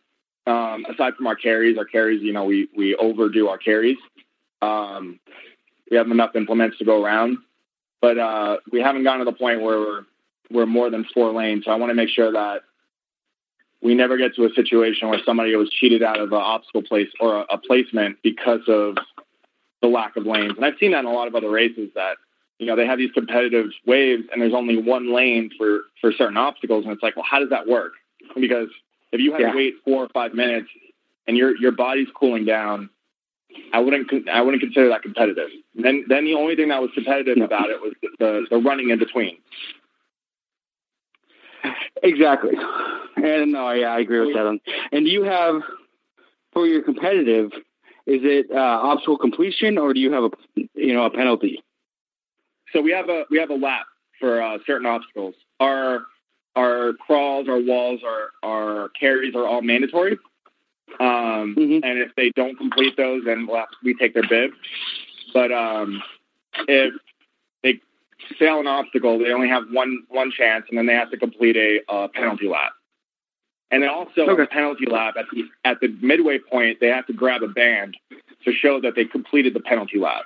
[0.47, 3.97] Um, aside from our carries, our carries, you know, we we overdo our carries.
[4.61, 5.19] Um,
[5.91, 7.37] we have enough implements to go around,
[8.01, 10.05] but uh, we haven't gotten to the point where we're
[10.51, 11.65] we're more than four lanes.
[11.65, 12.61] So I want to make sure that
[13.81, 17.09] we never get to a situation where somebody was cheated out of an obstacle place
[17.19, 18.97] or a, a placement because of
[19.81, 20.53] the lack of lanes.
[20.55, 22.17] And I've seen that in a lot of other races that
[22.57, 26.37] you know they have these competitive waves and there's only one lane for for certain
[26.37, 27.93] obstacles, and it's like, well, how does that work?
[28.35, 28.69] Because
[29.11, 29.51] if you had yeah.
[29.51, 30.69] to wait four or five minutes
[31.27, 32.89] and your your body's cooling down,
[33.73, 35.49] I wouldn't I wouldn't consider that competitive.
[35.75, 38.57] And then then the only thing that was competitive about it was the, the, the
[38.57, 39.37] running in between.
[42.03, 42.53] Exactly.
[43.15, 44.59] And no, yeah, I agree with that.
[44.91, 45.61] And do you have
[46.53, 47.51] for your competitive?
[48.07, 50.29] Is it uh, obstacle completion, or do you have a
[50.75, 51.63] you know a penalty?
[52.71, 53.85] So we have a we have a lap
[54.19, 55.33] for uh, certain obstacles.
[55.59, 56.01] Our
[56.55, 60.17] our crawls, our walls, our our carries are all mandatory.
[60.99, 61.83] Um, mm-hmm.
[61.83, 64.51] And if they don't complete those, then we'll have, we take their bib.
[65.33, 66.01] But um,
[66.67, 66.93] if
[68.39, 71.55] fail an obstacle, they only have one one chance, and then they have to complete
[71.57, 72.71] a uh, penalty lap.
[73.71, 74.43] And then also okay.
[74.43, 77.97] a penalty lap at the at the midway point, they have to grab a band
[78.45, 80.23] to show that they completed the penalty lap.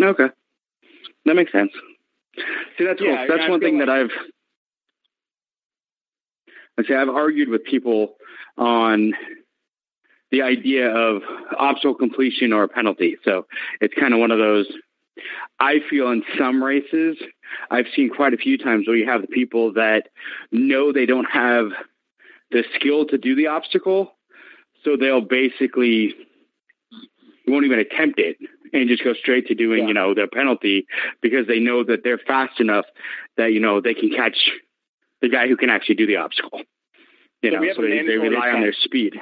[0.00, 0.28] Okay,
[1.26, 1.72] that makes sense.
[2.78, 3.26] See, that's yeah, cool.
[3.28, 3.86] That's I one thing like...
[3.86, 4.10] that I've.
[6.78, 8.16] I say I've argued with people
[8.56, 9.12] on
[10.30, 11.22] the idea of
[11.58, 13.16] obstacle completion or a penalty.
[13.24, 13.46] So
[13.80, 14.66] it's kind of one of those.
[15.58, 17.16] I feel in some races,
[17.70, 20.08] I've seen quite a few times where you have the people that
[20.52, 21.70] know they don't have
[22.50, 24.12] the skill to do the obstacle,
[24.84, 26.14] so they'll basically
[27.46, 28.36] won't even attempt it
[28.72, 29.88] and just go straight to doing, yeah.
[29.88, 30.86] you know, their penalty
[31.20, 32.84] because they know that they're fast enough
[33.36, 34.50] that, you know, they can catch
[35.20, 36.60] the guy who can actually do the obstacle.
[37.42, 39.16] You so know, so they, they rely on their speed.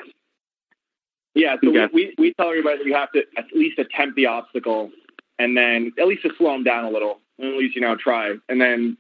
[1.34, 1.88] Yeah, so okay.
[1.92, 4.90] we, we tell everybody that you have to at least attempt the obstacle
[5.38, 7.96] and then at least to slow them down a little, and at least, you know,
[7.96, 8.35] try.
[8.48, 8.96] And then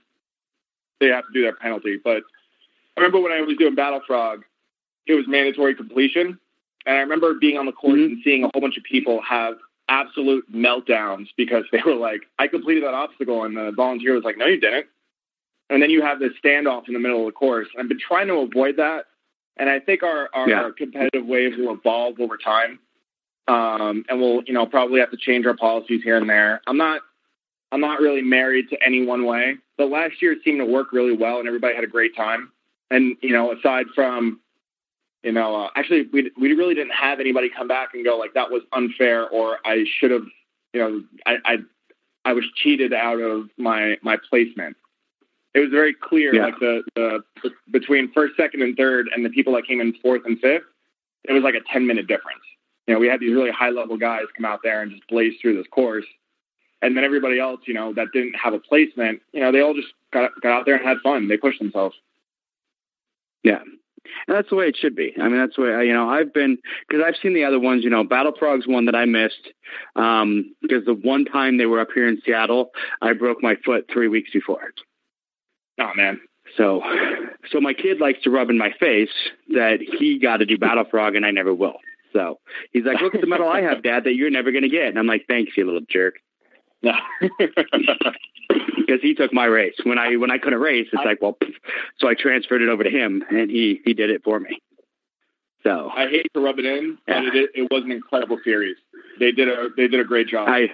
[1.00, 1.98] they have to do their penalty.
[2.02, 2.22] But
[2.96, 4.44] I remember when I was doing Battle Frog,
[5.06, 6.38] it was mandatory completion.
[6.86, 8.14] And I remember being on the course mm-hmm.
[8.14, 9.54] and seeing a whole bunch of people have
[9.88, 14.36] absolute meltdowns because they were like, I completed that obstacle, and the volunteer was like,
[14.36, 14.86] No, you didn't.
[15.70, 17.68] And then you have this standoff in the middle of the course.
[17.78, 19.04] I've been trying to avoid that,
[19.56, 20.70] and I think our our, yeah.
[20.76, 22.78] competitive waves will evolve over time,
[23.48, 26.60] um, and we'll you know probably have to change our policies here and there.
[26.66, 27.00] I'm not
[27.72, 30.92] I'm not really married to any one way, but last year it seemed to work
[30.92, 32.52] really well, and everybody had a great time.
[32.90, 34.40] And you know, aside from
[35.22, 38.34] you know, uh, actually, we we really didn't have anybody come back and go like
[38.34, 40.24] that was unfair or I should have,
[40.72, 41.56] you know, I, I
[42.24, 44.76] I was cheated out of my my placement.
[45.54, 46.44] It was very clear, yeah.
[46.44, 47.22] like the, the
[47.70, 50.62] between first, second, and third, and the people that came in fourth and fifth,
[51.24, 52.42] it was like a ten minute difference.
[52.88, 55.34] You know, we had these really high level guys come out there and just blaze
[55.40, 56.06] through this course,
[56.82, 59.74] and then everybody else, you know, that didn't have a placement, you know, they all
[59.74, 61.28] just got got out there and had fun.
[61.28, 61.94] They pushed themselves.
[63.44, 63.60] Yeah,
[64.26, 65.14] and that's the way it should be.
[65.20, 67.84] I mean, that's the way, you know, I've been, because I've seen the other ones,
[67.84, 69.52] you know, Battle Frog's one that I missed.
[69.96, 72.70] Um, because the one time they were up here in Seattle,
[73.00, 74.72] I broke my foot three weeks before.
[75.80, 76.20] Oh, man.
[76.56, 76.82] So,
[77.50, 79.10] so my kid likes to rub in my face
[79.50, 81.76] that he got to do Battle Frog and I never will.
[82.12, 82.40] So
[82.72, 84.86] he's like, look at the medal I have, Dad, that you're never going to get.
[84.88, 86.14] And I'm like, thanks, you little jerk.
[88.88, 90.88] because he took my race when I when I couldn't race.
[90.92, 91.36] It's I, like well,
[91.98, 94.62] so I transferred it over to him, and he he did it for me.
[95.64, 97.20] So I hate to rub it in, yeah.
[97.20, 98.76] but it it was an incredible series.
[99.18, 100.48] They did a they did a great job.
[100.48, 100.68] I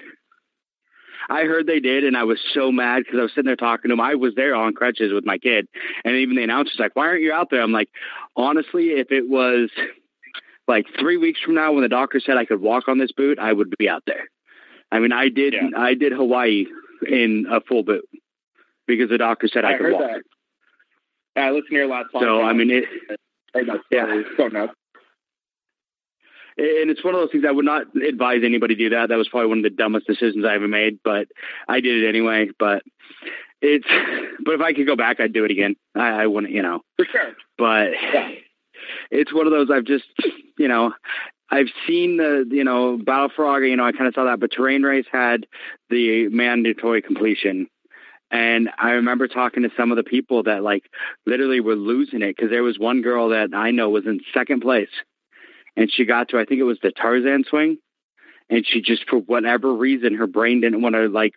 [1.28, 3.88] I heard they did, and I was so mad because I was sitting there talking
[3.88, 4.00] to him.
[4.00, 5.66] I was there on crutches with my kid,
[6.04, 7.88] and even the announcer's like, "Why aren't you out there?" I'm like,
[8.36, 9.70] honestly, if it was
[10.66, 13.38] like three weeks from now when the doctor said I could walk on this boot,
[13.38, 14.28] I would be out there.
[14.90, 15.70] I mean, I did yeah.
[15.76, 16.66] I did Hawaii
[17.06, 18.08] in a full boot
[18.86, 20.00] because the doctor said I, I could walk.
[20.02, 20.22] That.
[21.36, 22.20] Yeah, I listened to your last podcast.
[22.20, 22.84] So I mean, it.
[23.90, 24.72] Yeah, so nuts.
[26.56, 29.08] And it's one of those things I would not advise anybody do that.
[29.08, 31.26] That was probably one of the dumbest decisions I ever made, but
[31.66, 32.50] I did it anyway.
[32.56, 32.84] But
[33.60, 33.88] it's,
[34.44, 35.74] but if I could go back, I'd do it again.
[35.96, 36.82] I, I wouldn't, you know.
[36.96, 37.32] For sure.
[37.58, 38.30] But yeah.
[39.10, 40.04] it's one of those I've just,
[40.58, 40.92] you know,
[41.50, 43.62] I've seen the you know Battle Frog.
[43.62, 45.46] You know, I kind of saw that, but Terrain Race had
[45.90, 47.68] the mandatory completion.
[48.30, 50.84] And I remember talking to some of the people that like
[51.24, 54.60] literally were losing it because there was one girl that I know was in second
[54.60, 54.88] place
[55.76, 57.78] and she got to, I think it was the Tarzan swing.
[58.50, 61.32] And she just, for whatever reason, her brain didn't want to like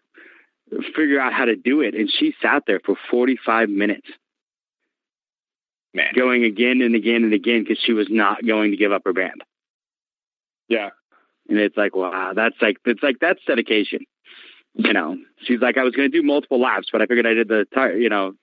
[0.96, 1.96] figure out how to do it.
[1.96, 4.08] And she sat there for 45 minutes.
[5.98, 6.14] Man.
[6.16, 9.14] Going again and again and again because she was not going to give up her
[9.14, 9.44] band.
[10.70, 10.90] Yeah.
[11.50, 14.02] And it's like, wow, that's like, it's like, that's dedication.
[14.76, 17.34] You know, she's like, I was going to do multiple laps, but I figured I
[17.34, 18.34] did the, tar- you know,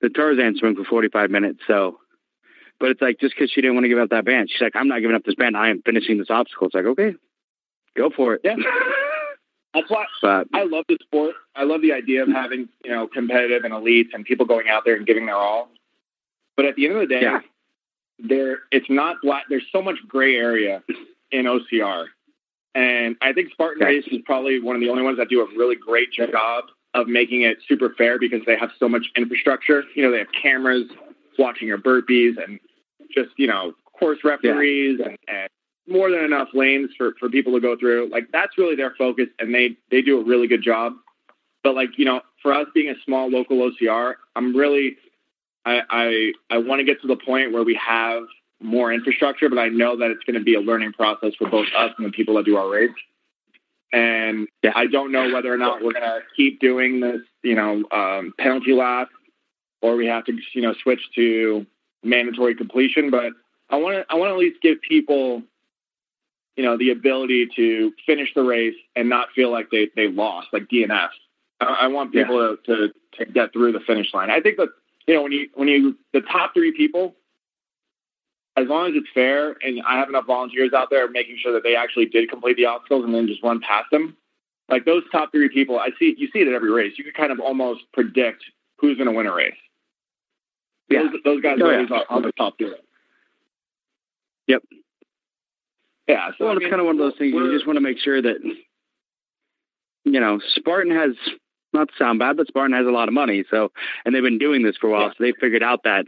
[0.00, 1.60] the Tarzan swing for 45 minutes.
[1.68, 1.98] So,
[2.80, 4.74] but it's like, just because she didn't want to give up that band, she's like,
[4.74, 5.56] I'm not giving up this band.
[5.56, 6.66] I am finishing this obstacle.
[6.66, 7.14] It's like, okay,
[7.96, 8.40] go for it.
[8.42, 8.56] Yeah.
[9.74, 11.36] That's why But I love the sport.
[11.54, 14.82] I love the idea of having, you know, competitive and elites and people going out
[14.84, 15.68] there and giving their all.
[16.56, 17.40] But at the end of the day, Yeah.
[18.18, 19.44] there it's not black.
[19.48, 20.82] There's so much gray area
[21.30, 22.06] in OCR,
[22.74, 23.88] and I think Spartan Yeah.
[23.88, 27.06] Race is probably one of the only ones that do a really great job of
[27.06, 29.84] making it super fair because they have so much infrastructure.
[29.94, 30.90] You know, they have cameras
[31.38, 32.58] watching your burpees and
[33.14, 35.48] just you know course referees and, and
[35.86, 38.08] more than enough lanes for, for people to go through.
[38.10, 40.94] Like that's really their focus, and they they do a really good job.
[41.62, 44.96] But like you know, for us being a small local OCR, I'm really
[45.64, 48.24] I I, I want to get to the point where we have
[48.60, 51.66] more infrastructure, but I know that it's going to be a learning process for both
[51.76, 52.90] us and the people that do our race.
[53.92, 54.72] And Yeah.
[54.74, 58.34] I don't know whether or not we're going to keep doing this, you know, um,
[58.38, 59.08] penalty lap,
[59.82, 61.66] or we have to, you know, switch to
[62.02, 63.10] mandatory completion.
[63.10, 63.32] But
[63.70, 65.42] I want to I want to at least give people
[66.56, 70.48] you know, the ability to finish the race and not feel like they, they lost,
[70.52, 71.08] like DNF.
[71.58, 72.92] I, I want people to, to,
[73.24, 74.28] to get through the finish line.
[74.30, 74.68] I think that,
[75.06, 77.16] you know, when you, when you, the top three people,
[78.56, 81.62] as long as it's fair and I have enough volunteers out there making sure that
[81.62, 84.16] they actually did complete the obstacles and then just run past them,
[84.68, 86.94] like those top three people, I see, you see it at every race.
[86.96, 88.44] You can kind of almost predict
[88.78, 89.54] who's going to win a race.
[90.88, 91.02] Yeah.
[91.04, 91.76] Those, those guys Oh, are yeah.
[91.78, 92.74] always on- on the top three.
[94.48, 94.62] Yep.
[96.08, 96.30] Yeah.
[96.38, 97.32] So well, I it's kind of one of those things.
[97.32, 98.36] You just want to make sure that,
[100.04, 101.10] you know, Spartan has
[101.72, 103.44] not to sound bad, but Spartan has a lot of money.
[103.50, 103.70] So,
[104.04, 105.08] and they've been doing this for a while, Yeah.
[105.10, 106.06] so they figured out that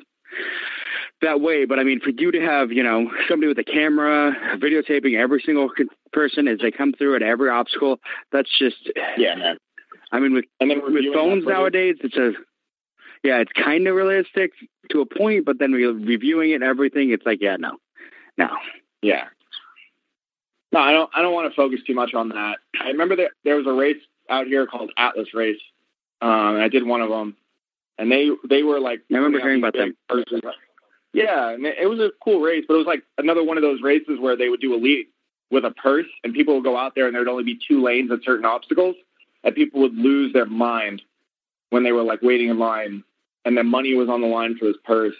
[1.21, 1.65] that way.
[1.65, 5.41] But I mean, for you to have, you know, somebody with a camera videotaping every
[5.45, 5.71] single
[6.13, 8.01] person as they come through at every obstacle,
[8.33, 9.57] that's just, Yeah, man.
[10.11, 12.33] I mean, with And then with phones nowadays, it's a
[13.23, 14.51] yeah, it's kind of realistic
[14.91, 17.77] to a point, but then re- reviewing it and everything, it's like, yeah, no,
[18.37, 18.49] no,
[19.01, 19.29] Yeah.
[20.73, 21.11] No, I don't.
[21.15, 22.57] I don't want to focus too much on that.
[22.83, 25.61] I remember that there was a race out here called Atlas Race,
[26.21, 27.37] um, and I did one of them,
[27.99, 29.01] and they they were like.
[29.11, 29.97] I remember hearing about them.
[30.09, 30.41] purses.
[31.13, 33.63] Yeah, and it it was a cool race, but it was like another one of
[33.63, 35.09] those races where they would do a elite
[35.51, 38.11] with a purse, and people would go out there, and there'd only be two lanes
[38.11, 38.97] at certain obstacles,
[39.45, 41.03] and people would lose their mind
[41.71, 43.05] when they were like waiting in line,
[43.45, 45.15] and their money was on the line for this purse.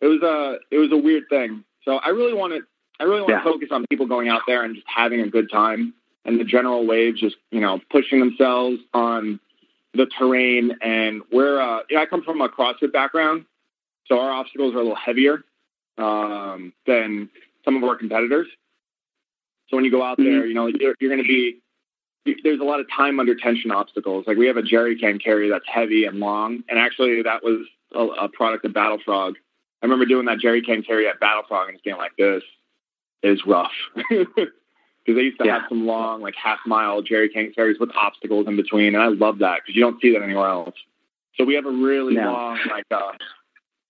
[0.00, 1.62] It was a it was a weird thing.
[1.84, 2.60] So I really want to
[2.98, 3.38] I really want Yeah.
[3.38, 5.94] to focus on people going out there and just having a good time,
[6.24, 9.40] and the general wave just you know pushing themselves on
[9.94, 10.76] the terrain.
[10.82, 13.44] And we're uh, yeah, I come from a CrossFit background,
[14.06, 15.42] so our obstacles are a little heavier
[15.98, 17.28] um, than
[17.64, 18.46] some of our competitors.
[19.68, 21.60] So when you go out there, you know you're, you're going to be
[22.44, 24.24] there's a lot of time under tension obstacles.
[24.26, 27.66] Like we have a jerry can carry that's heavy and long, and actually that was
[27.94, 29.36] a, a product of Battle Frog.
[29.82, 32.42] I remember doing that jerry can carry at Battle Frog and it's being like this
[33.22, 33.72] is rough
[35.04, 35.60] because they used to Yeah.
[35.60, 39.08] have some long like half mile jerry can carries with obstacles in between, and I
[39.08, 40.74] love that because you don't see that anywhere else.
[41.36, 42.32] So we have a really No.
[42.32, 43.12] long like uh,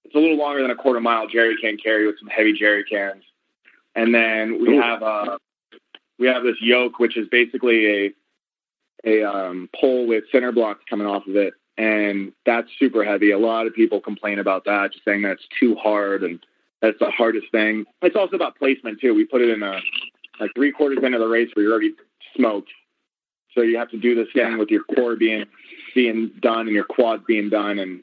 [0.05, 2.85] it's a little longer than a quarter mile jerry can carry with some heavy jerry
[2.85, 3.25] cans,
[3.95, 4.81] and then we Ooh.
[4.81, 5.39] have uh
[6.19, 8.15] we have this yoke which is basically a
[9.05, 13.31] a um, pole with center blocks coming off of it, and that's super heavy.
[13.31, 16.39] A lot of people complain about that, just saying that's too hard and
[16.83, 17.85] that's the hardest thing.
[18.03, 19.15] It's also about placement too.
[19.15, 19.81] We put it in a
[20.41, 21.95] like three quarters into the race where you're already
[22.37, 22.71] smoked,
[23.55, 24.57] so you have to do this thing Yeah.
[24.57, 25.47] with your core being
[25.95, 27.79] being done and your quads being done.
[27.79, 28.03] And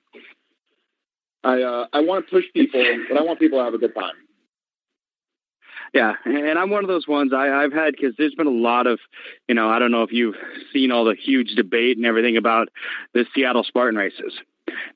[1.44, 3.96] I uh, I want to push people, but I want people to have a good
[3.96, 4.16] time.
[5.94, 8.88] Yeah, and I'm one of those ones I, I've had because there's been a lot
[8.88, 9.00] of,
[9.48, 10.36] you know, I don't know if you've
[10.74, 12.68] seen all the huge debate and everything about
[13.14, 14.34] the Seattle Spartan races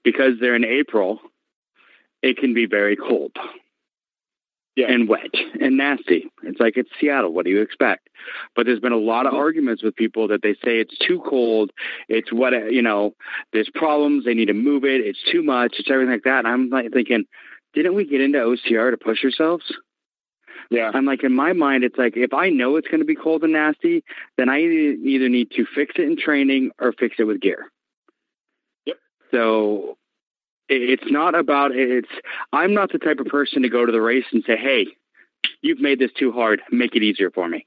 [0.03, 1.21] because they're in April.
[2.21, 3.31] It can be very cold
[4.81, 4.93] Yeah.
[4.93, 6.29] and wet and nasty.
[6.43, 7.33] It's like it's Seattle.
[7.33, 8.09] What do you expect?
[8.55, 9.41] But there's been a lot of mm-hmm.
[9.41, 11.71] arguments with people that they say it's too cold.
[12.07, 13.13] It's what you know.
[13.53, 14.25] There's problems.
[14.25, 15.01] They need to move it.
[15.01, 15.75] It's too much.
[15.79, 16.45] It's everything like that.
[16.45, 17.25] And I'm like thinking,
[17.73, 19.71] didn't we get into OCR to push ourselves?
[20.69, 20.91] Yeah.
[20.93, 23.43] I'm like, in my mind, it's like, if I know it's going to be cold
[23.43, 24.03] and nasty,
[24.37, 27.69] then I either need to fix it in training or fix it with gear.
[28.85, 28.97] Yep.
[29.31, 29.97] So
[30.71, 32.07] it's not about, it's,
[32.53, 34.87] I'm not the type of person to go to the race and say, hey,
[35.61, 37.65] you've made this too hard, make it easier for me.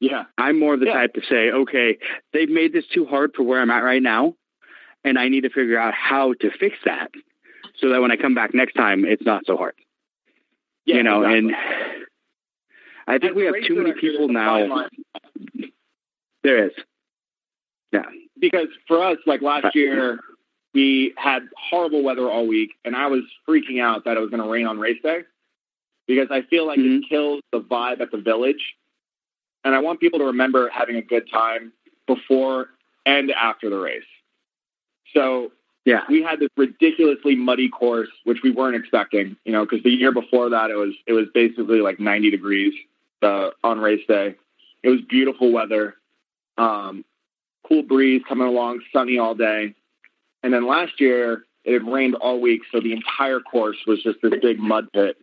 [0.00, 0.24] Yeah.
[0.36, 0.94] I'm more of the Yeah.
[0.94, 1.98] type to say, okay,
[2.32, 4.34] they've made this too hard for where I'm at right now.
[5.04, 7.10] And I need to figure out how to fix that
[7.80, 9.74] so that when I come back next time, it's not so hard.
[10.84, 11.38] Yeah, you know, exactly.
[11.38, 11.56] and
[13.06, 14.86] I think we have too many people now.
[16.42, 16.72] There is.
[18.40, 20.18] because for us, like last year,
[20.74, 24.42] we had horrible weather all week, and I was freaking out that it was going
[24.42, 25.20] to rain on race day
[26.06, 26.98] because I feel like Mhm.
[27.02, 28.76] it kills the vibe at the village.
[29.64, 31.72] And I want people to remember having a good time
[32.06, 32.70] before
[33.06, 34.04] and after the race.
[35.12, 35.52] So
[35.84, 36.04] Yeah.
[36.08, 40.12] we had this ridiculously muddy course, which we weren't expecting, you know, because the year
[40.12, 42.74] before that it was it was basically like 90 degrees
[43.22, 44.36] uh, on race day.
[44.82, 45.96] It was beautiful weather,
[46.56, 47.04] um,
[47.64, 49.74] cool breeze coming along, sunny all day.
[50.42, 54.18] And then last year it had rained all week, so the entire course was just
[54.22, 55.16] this big mud pit.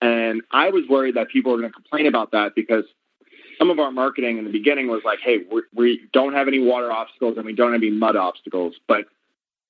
[0.00, 2.84] And I was worried that people were going to complain about that because
[3.58, 6.58] some of our marketing in the beginning was like, "Hey, we, we don't have any
[6.58, 9.06] water obstacles and we don't have any mud obstacles," but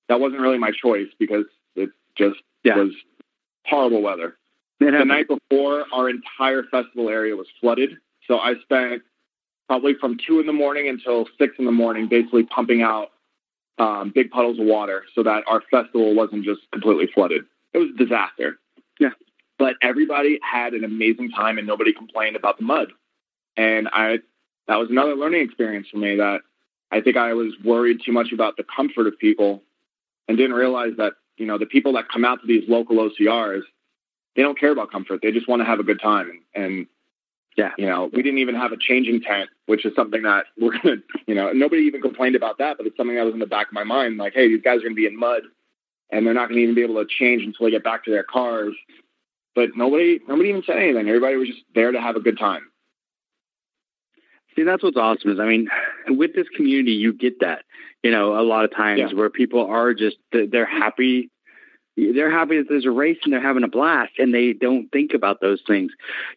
[0.09, 2.77] that wasn't really my choice because it just Yeah.
[2.77, 2.93] was
[3.67, 4.37] horrible weather.
[4.79, 7.97] The night before, our entire festival area was flooded.
[8.27, 9.03] So I spent
[9.69, 13.13] probably from two in the morning until six in the morning, basically pumping out
[13.79, 17.45] um, big puddles of water so that our festival wasn't just completely flooded.
[17.73, 18.59] It was a disaster.
[18.99, 19.11] Yeah.
[19.59, 22.93] But everybody had an amazing time and nobody complained about the mud.
[23.57, 24.19] And I,
[24.69, 26.41] that was another learning experience for me that
[26.91, 29.63] I think I was worried too much about the comfort of people
[30.29, 33.63] and didn't realize that, you know, the people that come out to these local OCRs,
[34.35, 35.21] they don't care about comfort.
[35.23, 36.31] They just want to have a good time.
[36.55, 36.87] And, and
[37.57, 37.71] Yeah.
[37.79, 40.99] you know, we didn't even have a changing tent, which is something that we're going
[40.99, 43.47] to, you know, nobody even complained about that, but it's something that was in the
[43.47, 44.19] back of my mind.
[44.19, 45.43] Like, hey, these guys are going to be in mud
[46.11, 48.11] and they're not going to even be able to change until they get back to
[48.11, 48.75] their cars.
[49.55, 51.09] But nobody, nobody even said anything.
[51.09, 52.71] Everybody was just there to have a good time.
[54.55, 55.69] See, that's what's awesome is, I mean,
[56.09, 57.65] with this community, you get that,
[58.03, 59.13] you know, a lot of times Yeah.
[59.15, 61.31] where people are just, they're happy.
[61.97, 65.15] They're happy that there's a race and they're having a blast and they don't think
[65.15, 65.93] about those things.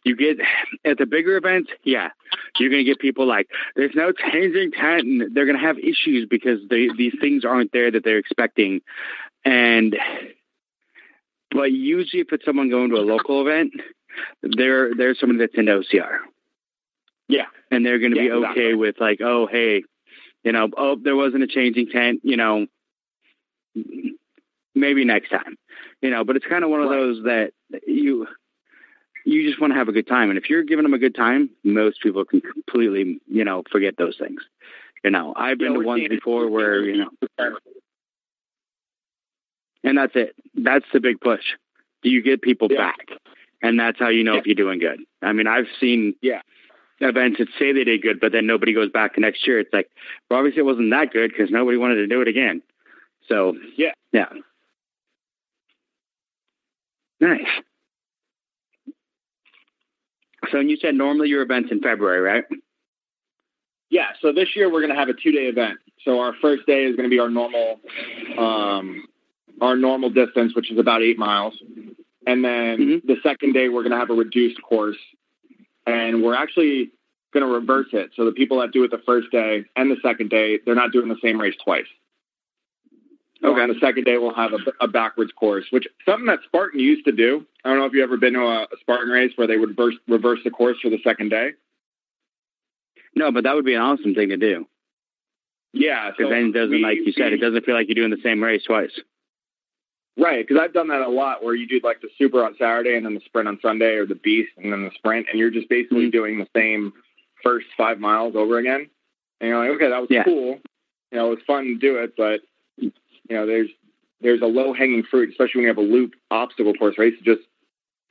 [0.05, 0.37] You get
[0.85, 2.11] at the bigger events, yeah,
[2.57, 5.77] you're going to get people like, there's no changing tent and they're going to have
[5.77, 8.79] issues because they, these things aren't there that they're expecting.
[9.43, 9.97] And,
[11.51, 13.73] but usually if it's someone going to a local event,
[14.43, 16.19] there, there's somebody that's into OCR
[17.27, 17.47] Yeah.
[17.69, 18.73] and they're going to Yeah, be okay exactly.
[18.75, 19.83] with like, oh, hey,
[20.43, 22.65] you know, oh, there wasn't a changing tent, you know,
[24.75, 25.57] maybe next time,
[26.01, 26.23] you know.
[26.23, 27.51] But it's kind of one of those that
[27.87, 28.27] you
[29.25, 31.15] you just want to have a good time, and if you're giving them a good
[31.15, 34.41] time, most people can completely, you know, forget those things.
[35.03, 37.57] You know, I've been Yeah, to ones before where you know,
[39.83, 40.35] and that's it.
[40.55, 41.43] That's the big push.
[42.01, 42.77] Do you get people Yeah.
[42.91, 43.09] back?
[43.61, 45.01] And that's how you know if you're doing good.
[45.21, 46.41] I mean, I've seen Yeah.
[47.01, 49.59] events that say they did good, but then nobody goes back the next year.
[49.59, 49.89] It's like,
[50.29, 52.61] well, obviously it wasn't that good because nobody wanted to do it again.
[53.27, 53.93] So Yeah.
[54.11, 54.29] yeah,
[57.19, 57.47] nice.
[60.51, 62.43] So, and you said normally your events in February, right?
[63.89, 65.79] Yeah, so this year we're going to have a two-day event.
[66.05, 67.79] So our first day is going to be our normal,
[68.37, 69.07] um,
[69.61, 71.61] our normal distance, which is about eight miles,
[72.25, 73.05] and then Mhm.
[73.05, 74.97] the second day we're going to have a reduced course,
[75.85, 76.91] and we're actually
[77.31, 78.11] going to reverse it.
[78.15, 80.91] So the people that do it the first day and the second day, they're not
[80.91, 81.87] doing the same race twice.
[83.41, 83.61] So Okay.
[83.61, 87.05] on the second day we'll have a, a backwards course, which something that Spartan used
[87.05, 87.45] to do.
[87.63, 89.69] I don't know if you've ever been to a, a Spartan race where they would
[89.69, 91.51] reverse, reverse the course for the second day.
[93.15, 94.67] No, but that would be an awesome thing to do
[95.73, 98.11] Yeah, because then it doesn't, we- like you said, it doesn't feel like you're doing
[98.11, 98.91] the same race twice.
[100.17, 102.97] Right, because I've done that a lot where you do like the super on Saturday
[102.97, 105.49] and then the sprint on Sunday or the beast and then the sprint, and you're
[105.49, 106.11] just basically Mhm.
[106.11, 106.91] doing the same
[107.41, 108.89] first five miles over again.
[109.39, 110.25] And you're like, okay, that was Yeah.
[110.25, 110.59] cool.
[111.11, 112.41] You know, it was fun to do it, but
[113.29, 113.69] you know, there's
[114.21, 117.13] there's a low hanging fruit, especially when you have a loop obstacle course race.
[117.23, 117.41] Just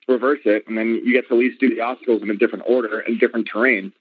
[0.07, 2.65] reverse it, and then you get to at least do the obstacles in a different
[2.67, 3.93] order and different terrain.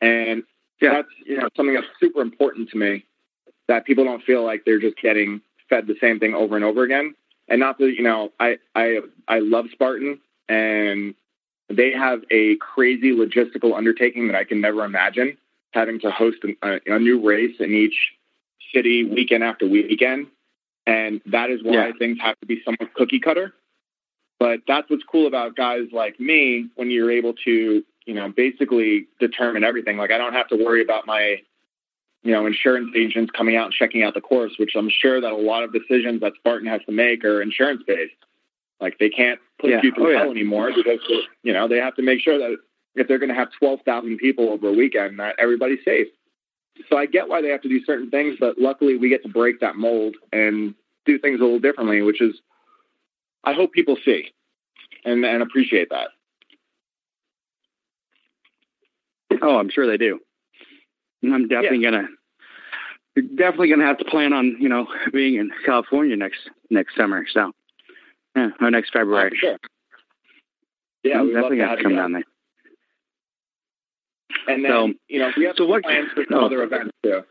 [0.00, 0.42] And
[0.80, 0.94] Yeah.
[0.94, 3.04] that's you know something that's super important to me
[3.68, 6.82] that people don't feel like they're just getting fed the same thing over and over
[6.82, 7.14] again.
[7.48, 11.14] And not that you know, I I I love Spartan, and
[11.68, 15.36] they have a crazy logistical undertaking that I can never imagine
[15.72, 18.12] having to host a, a new race in each
[18.72, 20.26] city weekend after weekend.
[20.86, 21.92] And that is why Yeah.
[21.98, 23.54] things have to be somewhat cookie cutter.
[24.38, 29.06] But that's what's cool about guys like me when you're able to, you know, basically
[29.20, 29.96] determine everything.
[29.96, 31.40] Like I don't have to worry about my,
[32.22, 35.32] you know, insurance agents coming out and checking out the course, which I'm sure that
[35.32, 38.12] a lot of decisions that Spartan has to make are insurance based.
[38.80, 39.80] Like they can't put Yeah.
[39.82, 40.18] you through Oh, yeah.
[40.18, 41.00] hell anymore because
[41.42, 42.56] you know they have to make sure that
[42.96, 46.08] if they're going to have twelve thousand people over a weekend, that everybody's safe.
[46.90, 49.28] So I get why they have to do certain things, but luckily we get to
[49.28, 50.74] break that mold and
[51.06, 52.40] do things a little differently, which is
[53.44, 54.32] I hope people see
[55.04, 56.08] and and appreciate that.
[59.42, 60.20] Oh, I'm sure they do.
[61.22, 62.08] I'm definitely gonna
[63.36, 67.24] definitely gonna have to plan on you know being in California next next summer.
[67.32, 67.52] So
[68.36, 69.36] yeah, or next February.
[69.36, 69.56] Sure.
[71.02, 72.24] Yeah, I'm definitely gonna have to come down there.
[74.48, 77.22] And then So- you know we have so what- plans for some other events too.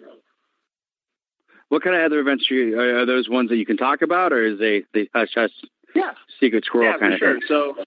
[1.70, 4.32] What kind of other events are, you, are, those ones that you can talk about,
[4.32, 5.52] or is they they hush hush
[5.96, 7.34] Yeah, secret squirrel yeah, kind of sure.
[7.34, 7.42] thing?
[7.48, 7.78] So,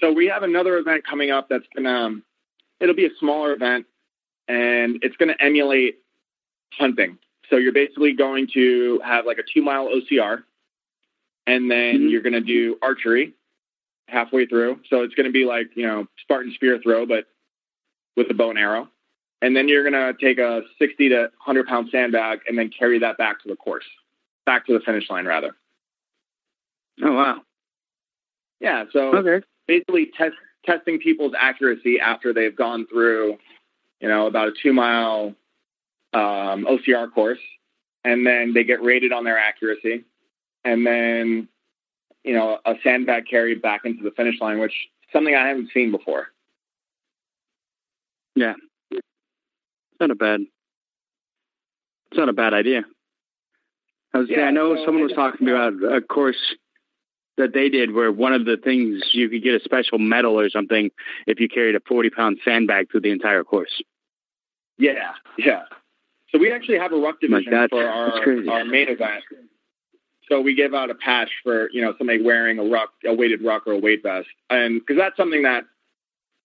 [0.00, 1.90] so we have another event coming up that's gonna.
[1.90, 2.22] Um,
[2.80, 3.86] it'll be a smaller event,
[4.46, 5.98] and it's gonna emulate
[6.72, 7.18] hunting.
[7.50, 10.44] So you're basically going to have like a two mile OCR,
[11.46, 12.10] and then Mhm.
[12.10, 13.34] you're gonna do archery
[14.06, 14.80] halfway through.
[14.88, 17.26] So it's gonna be like you know Spartan spear throw, but
[18.18, 18.88] with a bow and arrow.
[19.40, 23.16] And then you're gonna take a 60 to 100 pound sandbag and then carry that
[23.16, 23.84] back to the course,
[24.44, 25.56] back to the finish line rather.
[27.02, 27.42] Oh wow.
[28.60, 28.84] Yeah.
[28.92, 29.46] So Okay.
[29.68, 30.34] basically test,
[30.66, 33.38] testing people's accuracy after they've gone through,
[34.00, 35.34] you know, about a two mile
[36.12, 37.38] um, OCR course,
[38.04, 40.04] and then they get rated on their accuracy,
[40.64, 41.48] and then
[42.24, 45.70] you know a sandbag carry back into the finish line, which is something I haven't
[45.72, 46.28] seen before.
[48.38, 48.54] Yeah.
[48.90, 49.02] It's
[50.00, 50.40] not a bad.
[52.10, 52.82] It's not a bad idea.
[54.14, 54.28] I was.
[54.30, 56.54] Yeah, I know so someone I was talking about a course
[57.36, 60.48] that they did where one of the things you could get a special medal or
[60.50, 60.90] something
[61.26, 63.82] if you carried a forty pound sandbag through the entire course.
[64.78, 65.62] Yeah, yeah.
[66.30, 68.12] So we actually have a ruck division that's- for our
[68.50, 69.24] our main event.
[70.28, 73.42] So we give out a patch for you know somebody wearing a ruck, a weighted
[73.42, 75.64] ruck or a weight vest, and because that's something that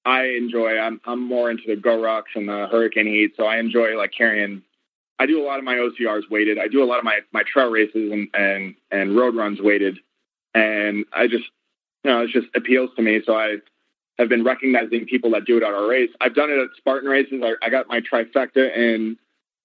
[0.05, 0.77] I enjoy.
[0.77, 4.61] I'm I'm more into the GoRucks and the hurricane heat, so I enjoy like carrying.
[5.19, 6.57] I do a lot of my OCRs weighted.
[6.57, 9.99] I do a lot of my my trail races and and and road runs weighted,
[10.53, 11.45] and I just
[12.03, 13.21] you know it just appeals to me.
[13.25, 13.57] So I
[14.19, 16.09] have been recognizing people that do it at our race.
[16.19, 17.41] I've done it at Spartan races.
[17.43, 19.17] I, I got my trifecta in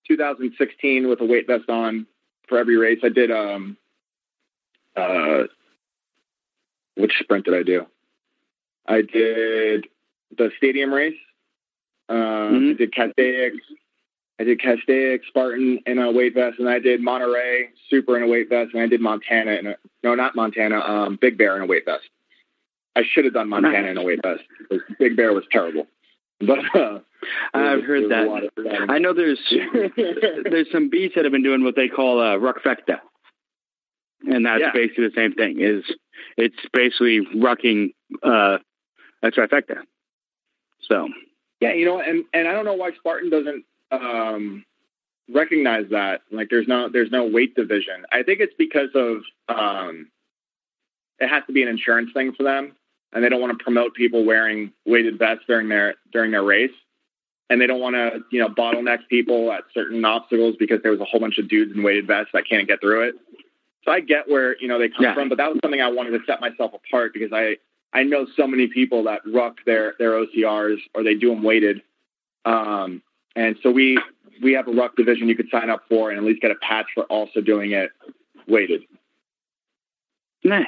[0.07, 2.07] 2016 with a weight vest on
[2.49, 3.01] for every race.
[3.03, 3.77] I did um
[4.97, 5.45] uh
[6.97, 7.87] which sprint did I do?
[8.87, 9.87] I did
[10.37, 11.17] the stadium race.
[12.09, 12.71] Um, Mhm.
[12.71, 13.53] I did Castaic.
[14.41, 18.27] I did Castaic, Spartan in a weight vest, and I did Monterey Super in a
[18.29, 21.63] weight vest, and I did Montana in a no, not Montana, um, Big Bear in
[21.63, 22.09] a weight vest.
[22.95, 24.43] I should have done Montana in a weight vest.
[24.59, 25.87] because Big Bear was terrible,
[26.41, 27.01] but uh,
[27.53, 28.87] I've heard there's that.
[28.89, 29.41] I know there's
[30.45, 33.01] there's some beats that have been doing what they call a ruckfecta,
[34.27, 34.73] and that's Yeah.
[34.73, 35.61] basically the same thing.
[35.61, 35.85] Is
[36.37, 38.59] it's basically rucking uh,
[39.23, 39.83] a trifecta.
[40.81, 41.09] So
[41.61, 44.65] Yeah, you know, and and I don't know why Spartan doesn't um,
[45.33, 46.23] recognize that.
[46.31, 48.05] Like, there's no there's no weight division.
[48.13, 50.11] I think it's because of um,
[51.19, 52.73] it has to be an insurance thing for them,
[53.13, 56.71] and they don't want to promote people wearing weighted vests during their during their race,
[57.51, 61.01] and they don't want to you know bottleneck people at certain obstacles because there was
[61.01, 63.15] a whole bunch of dudes in weighted vests that can't get through it.
[63.85, 65.15] So I get where you know they come Yeah.
[65.15, 67.57] from, but that was something I wanted to set myself apart because I
[67.93, 71.83] I know so many people that ruck their their OCRs or they do them weighted.
[72.45, 73.03] Um,
[73.35, 73.99] and so we
[74.43, 76.57] we have a ruck division you could sign up for and at least get a
[76.57, 77.91] patch for also doing it
[78.47, 78.83] weighted.
[80.45, 80.67] nice.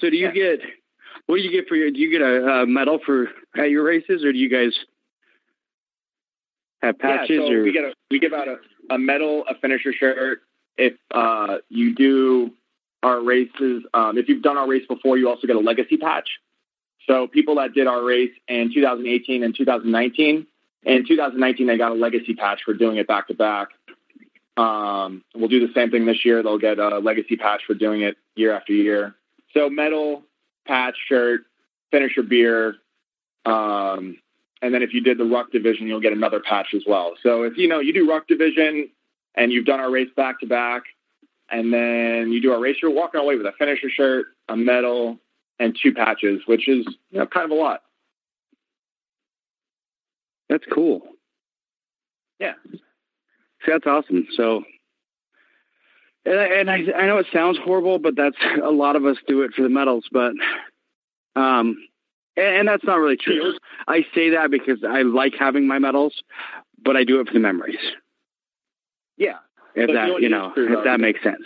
[0.00, 0.32] So do you Yeah.
[0.32, 0.60] get
[1.26, 1.90] what do you get for your?
[1.90, 4.76] Do you get a, a medal for at your races, or do you guys
[6.82, 7.30] have patches?
[7.40, 8.56] yeah, so or we get a we give out a,
[8.90, 10.42] a medal, a finisher shirt.
[10.76, 12.50] If uh, you do
[13.02, 16.28] our races, um, if you've done our race before, you also get a legacy patch.
[17.06, 20.46] So people that did our race in 2018 and 2019,
[20.84, 23.68] in 2019 they got a legacy patch for doing it back to back.
[24.56, 26.42] Um, we'll do the same thing this year.
[26.42, 29.14] They'll get a legacy patch for doing it year after year.
[29.54, 30.22] So medal,
[30.66, 31.42] patch, shirt,
[31.90, 32.76] finisher beer,
[33.44, 34.18] um,
[34.62, 37.14] and then if you did the ruck division, you'll get another patch as well.
[37.22, 38.88] So if you know you do ruck division
[39.34, 40.84] and you've done our race back to back,
[41.52, 45.18] and then you do a race, you're walking away with a finisher shirt, a medal,
[45.60, 47.82] and two patches, which is you know kind of a lot.
[50.48, 51.02] that's cool.
[52.40, 52.54] Yeah.
[52.72, 54.26] See, that's awesome.
[54.36, 54.64] So
[56.24, 59.16] And, I, and I, I know it sounds horrible, but that's a lot of us
[59.26, 60.06] do it for the medals.
[60.12, 60.32] But
[61.36, 61.76] um,
[62.36, 63.54] and, and that's not really true.
[63.88, 66.22] I say that because I like having my medals,
[66.84, 67.78] but I do it for the memories.
[69.16, 69.38] Yeah,
[69.74, 71.42] if But that you know you what know is true, if that makes sense.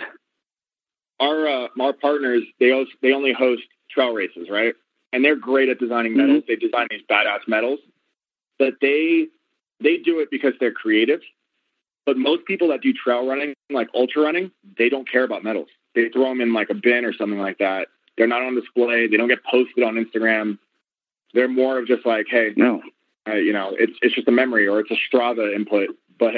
[1.20, 4.74] our uh, our partners they host, they only host trail races, right?
[5.12, 6.44] And they're great at designing medals.
[6.46, 7.78] They design these badass medals,
[8.58, 9.28] but they
[9.80, 11.20] they do it because they're creative.
[12.04, 15.68] But most people that do trail running, like ultra running, they don't care about medals.
[15.94, 17.88] They throw them in like a bin or something like that.
[18.16, 19.08] They're not on display.
[19.08, 20.58] They don't get posted on Instagram.
[21.34, 22.80] They're more of just like, hey, No.
[23.28, 25.90] uh, you know, it's it's just a memory or it's a Strava input.
[26.18, 26.34] But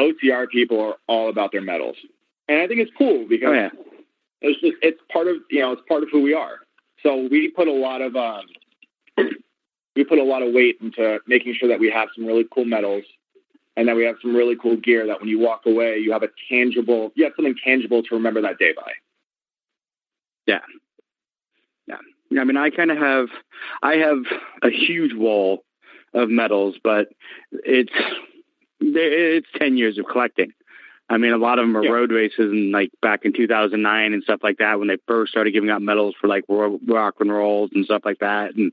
[0.00, 1.96] OCR people are all about their medals,
[2.48, 3.70] and I think it's cool because Oh yeah.
[4.40, 6.56] it's just it's part of you know it's part of who we are.
[7.02, 8.42] So we put a lot of um,
[9.96, 12.64] we put a lot of weight into making sure that we have some really cool
[12.64, 13.04] medals,
[13.76, 16.22] and that we have some really cool gear that when you walk away, you have
[16.22, 18.92] a tangible, you have something tangible to remember that day by.
[20.46, 20.60] Yeah.
[21.86, 22.40] Yeah.
[22.40, 23.28] I mean, I kind of have,
[23.82, 24.18] I have
[24.62, 25.64] a huge wall
[26.14, 27.08] of medals, but
[27.52, 27.92] it's
[28.80, 30.52] it's ten years of collecting.
[31.08, 31.90] I mean, a lot of them are Yeah.
[31.90, 35.50] road races, and like back in 2009 and stuff like that, when they first started
[35.50, 38.72] giving out medals for like ro- rock and rolls and stuff like that, and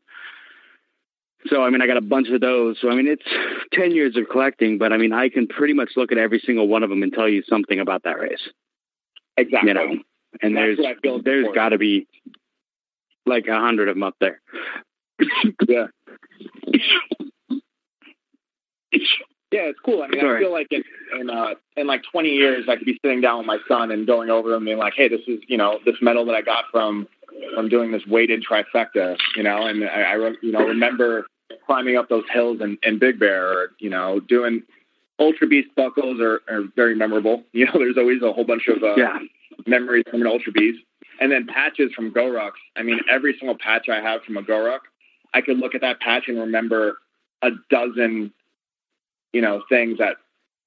[1.47, 2.77] so I mean, I got a bunch of those.
[2.79, 3.25] So I mean, it's
[3.73, 6.67] ten years of collecting, but I mean, I can pretty much look at every single
[6.67, 8.49] one of them and tell you something about that race.
[9.35, 9.67] Exactly.
[9.69, 9.87] You know,
[10.41, 12.07] and That's there's what I feel is there's got to be
[13.25, 14.41] like a hundred of them up there.
[15.67, 15.87] Yeah.
[19.51, 20.03] Yeah, it's cool.
[20.03, 20.37] I mean, Sorry.
[20.37, 20.83] I feel like in
[21.19, 24.05] in, uh, in like 20 years, I could be sitting down with my son and
[24.05, 26.41] going over them, and being like, "Hey, this is you know this medal that I
[26.41, 27.07] got from
[27.55, 31.27] from doing this weighted trifecta, you know." And I, I re- you know remember
[31.65, 34.63] climbing up those hills in, in Big Bear, or you know doing
[35.17, 37.43] Ultra Beast buckles are, are very memorable.
[37.53, 39.17] You know, there's always a whole bunch of uh, Yeah.
[39.65, 40.79] memories from an Ultra Beast,
[41.21, 42.51] and then patches from GoRucks.
[42.75, 44.81] I mean, every single patch I have from a GoRuck,
[45.33, 46.97] I could look at that patch and remember
[47.41, 48.33] a dozen,
[49.37, 50.15] you know, things that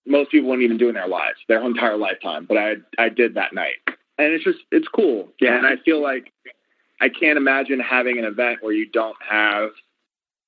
[0.06, 2.46] most people wouldn't even do in their lives, their entire lifetime.
[2.48, 5.26] But I I did that night, and it's just it's cool.
[5.40, 5.56] Yeah.
[5.56, 6.32] and I feel like
[7.00, 9.70] I can't imagine having an event where you don't have,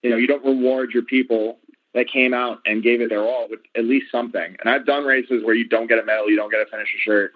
[0.04, 1.58] you know, you don't reward your people
[1.94, 4.56] that came out and gave it their all with at least something.
[4.60, 6.98] And I've done races where you don't get a medal, you don't get a finisher
[7.00, 7.32] shirt,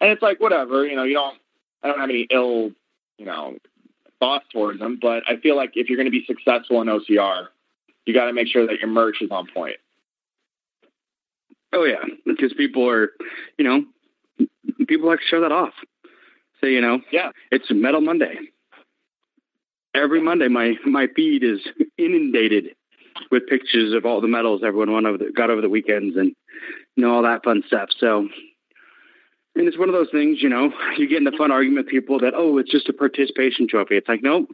[0.00, 1.36] and it's like whatever, you know, you don't.
[1.82, 2.70] I don't have any ill,
[3.18, 3.58] you know,
[4.20, 7.48] thoughts towards them, but I feel like if you're going to be successful in OCR,
[8.06, 9.76] you got to make sure that your merch is on point.
[11.74, 13.10] Oh yeah, because people are,
[13.58, 13.84] you know,
[14.86, 15.72] people like to show that off.
[16.60, 17.30] So you know, Yeah.
[17.50, 18.38] it's Medal Monday.
[19.94, 21.60] Every Monday, my my feed is
[21.98, 22.74] inundated
[23.30, 26.34] with pictures of all the medals everyone won over the, got over the weekends and
[26.96, 27.88] you know all that fun stuff.
[27.98, 28.28] So,
[29.56, 31.92] and it's one of those things, you know, you get in the fun argument with
[31.92, 33.96] people that oh, it's just a participation trophy.
[33.96, 34.48] It's like nope,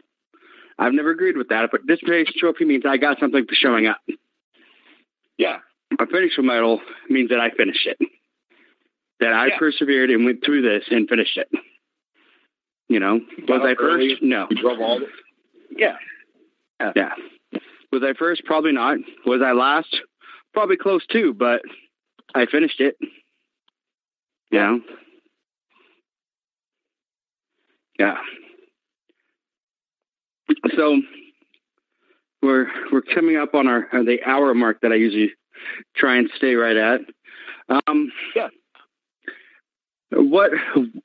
[0.79, 1.65] I've never agreed with that.
[1.65, 3.99] A participation trophy means I got something for showing up.
[5.37, 5.59] Yeah.
[5.99, 7.99] A finisher medal means that I finished it.
[9.21, 9.59] That I Yeah.
[9.59, 11.51] persevered and went through this and finished it.
[12.89, 14.11] You know, was I early.
[14.11, 14.23] first?
[14.23, 14.47] No.
[14.51, 15.09] You drove all the.
[15.71, 15.97] Yeah.
[16.97, 17.15] Yeah.
[17.93, 18.45] Was I first?
[18.45, 18.99] Probably not.
[19.27, 20.01] Was I last?
[20.55, 21.63] Probably close too, but
[22.35, 22.97] I finished it.
[24.51, 24.79] Yeah.
[27.99, 28.19] Yeah.
[30.77, 31.01] So
[32.43, 35.33] we're we're coming up on our the hour mark that I usually
[35.97, 37.01] try and stay right at.
[37.87, 38.49] Um, Yeah.
[40.13, 40.51] What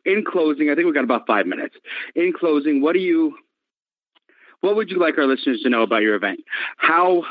[0.06, 0.70] in closing?
[0.70, 1.76] I think we've got about five minutes.
[2.16, 3.36] In closing, what do you
[4.62, 6.40] what would you like our listeners to know about your event?
[6.78, 7.24] How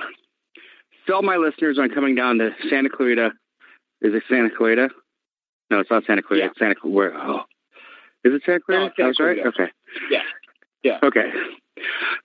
[1.06, 3.32] sell my listeners on coming down to Santa Clarita?
[4.02, 4.88] Is it Santa Clarita?
[5.70, 6.44] No, it's not Santa Clarita.
[6.44, 6.50] Yeah.
[6.50, 7.18] It's Santa Clarita.
[7.20, 7.40] Oh.
[8.24, 8.84] Is it Santa Clarita?
[8.84, 9.38] No, Santa That's right.
[9.46, 9.72] Okay.
[10.10, 10.22] Yeah.
[10.84, 10.98] Yeah.
[11.02, 11.30] Okay.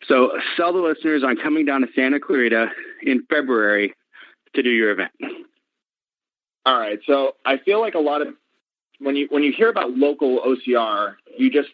[0.08, 2.68] So sell the listeners on coming down to Santa Clarita
[3.02, 3.94] in February
[4.56, 5.12] to do your event.
[6.66, 7.00] All right.
[7.06, 8.30] So I feel like a lot of
[9.00, 11.70] when you when you hear about local OCR, you just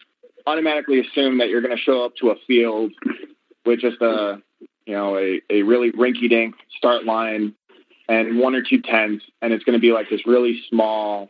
[0.46, 2.92] automatically assume that you're going to show up to a field
[3.64, 4.40] with just a
[4.86, 7.54] you know a, a really rinky dink start line
[8.08, 11.28] and one or two tents, and it's going to be like this really small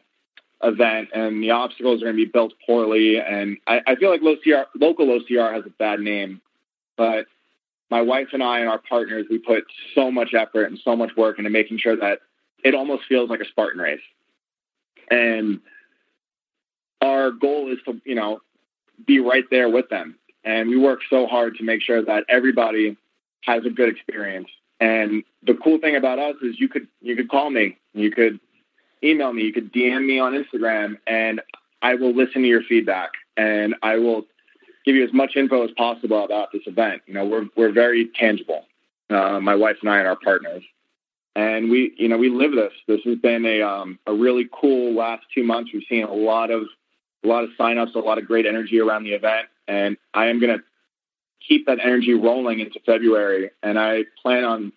[0.62, 3.18] event, and the obstacles are going to be built poorly.
[3.18, 6.40] And I, I feel like OCR, local OCR has a bad name,
[6.96, 7.26] but
[7.90, 9.64] my wife and I and our partners, we put
[9.94, 12.20] so much effort and so much work into making sure that
[12.64, 14.00] it almost feels like a Spartan race.
[15.10, 15.60] And
[17.00, 18.40] our goal is to, you know,
[19.06, 20.16] be right there with them.
[20.44, 22.96] And we work so hard to make sure that everybody
[23.42, 24.48] has a good experience.
[24.80, 28.40] And the cool thing about us is you could you could call me, you could
[29.02, 31.40] email me, you could DM me on Instagram, and
[31.82, 34.26] I will listen to your feedback and I will
[34.86, 37.02] give you as much info as possible about this event.
[37.06, 38.64] You know, we're we're very tangible.
[39.10, 40.62] Uh, my wife and I and our partners,
[41.34, 42.72] and we you know we live this.
[42.86, 45.70] This has been a um, a really cool last two months.
[45.74, 46.62] We've seen a lot of
[47.24, 50.40] a lot of signups, a lot of great energy around the event, and I am
[50.40, 50.64] going to
[51.46, 53.50] keep that energy rolling into February.
[53.62, 54.72] And I plan on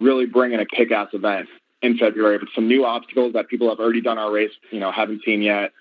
[0.00, 1.48] really bringing a kick-ass event
[1.80, 4.92] in February with some new obstacles that people have already done our race, you know,
[4.92, 5.72] haven't seen yet,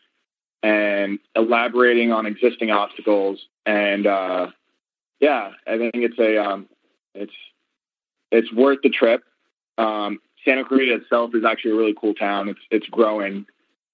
[0.63, 3.39] and elaborating on existing obstacles.
[3.65, 4.47] And uh,
[5.19, 6.67] yeah, I think it's a um,
[7.13, 7.33] it's
[8.31, 9.23] it's worth the trip.
[9.77, 12.49] Um, Santa Clarita itself is actually a really cool town.
[12.49, 13.45] It's it's growing.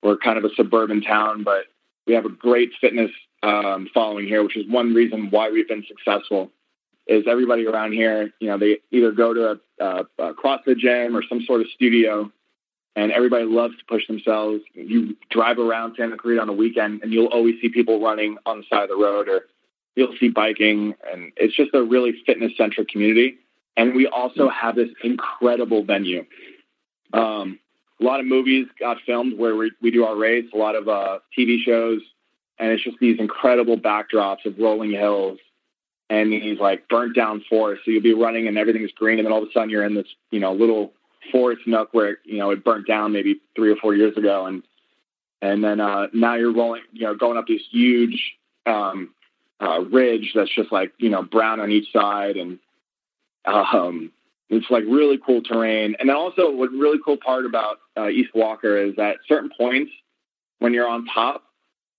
[0.03, 1.65] We're kind of a suburban town, but
[2.05, 3.11] we have a great fitness
[3.43, 6.51] um, following here, which is one reason why we've been successful.
[7.07, 11.15] Is everybody around here, you know, they either go to a, a, a CrossFit gym
[11.15, 12.31] or some sort of studio,
[12.97, 14.63] and everybody loves to push themselves.
[14.73, 18.57] You drive around Santa Cruz on a weekend, and you'll always see people running on
[18.57, 19.45] the side of the road, or
[19.95, 23.37] you'll see biking, and it's just a really fitness centric community.
[23.77, 26.25] And we also have this incredible venue.
[27.13, 27.59] Um,
[28.01, 30.89] a lot of movies got filmed where we, we do our race, a lot of
[30.89, 32.01] uh, TV shows,
[32.57, 35.37] and it's just these incredible backdrops of rolling hills
[36.09, 37.85] and these like burnt down forests.
[37.85, 39.93] So you'll be running and everything's green, and then all of a sudden you're in
[39.93, 40.93] this you know little
[41.31, 44.63] forest nook where you know it burnt down maybe three or four years ago, and
[45.41, 49.13] and then uh, now you're rolling, you know, going up this huge um,
[49.59, 52.59] uh, ridge that's just like you know brown on each side, and
[53.45, 54.11] um,
[54.49, 55.95] it's like really cool terrain.
[55.99, 59.91] And then also, what really cool part about uh, East Walker is that certain points
[60.59, 61.43] when you're on top,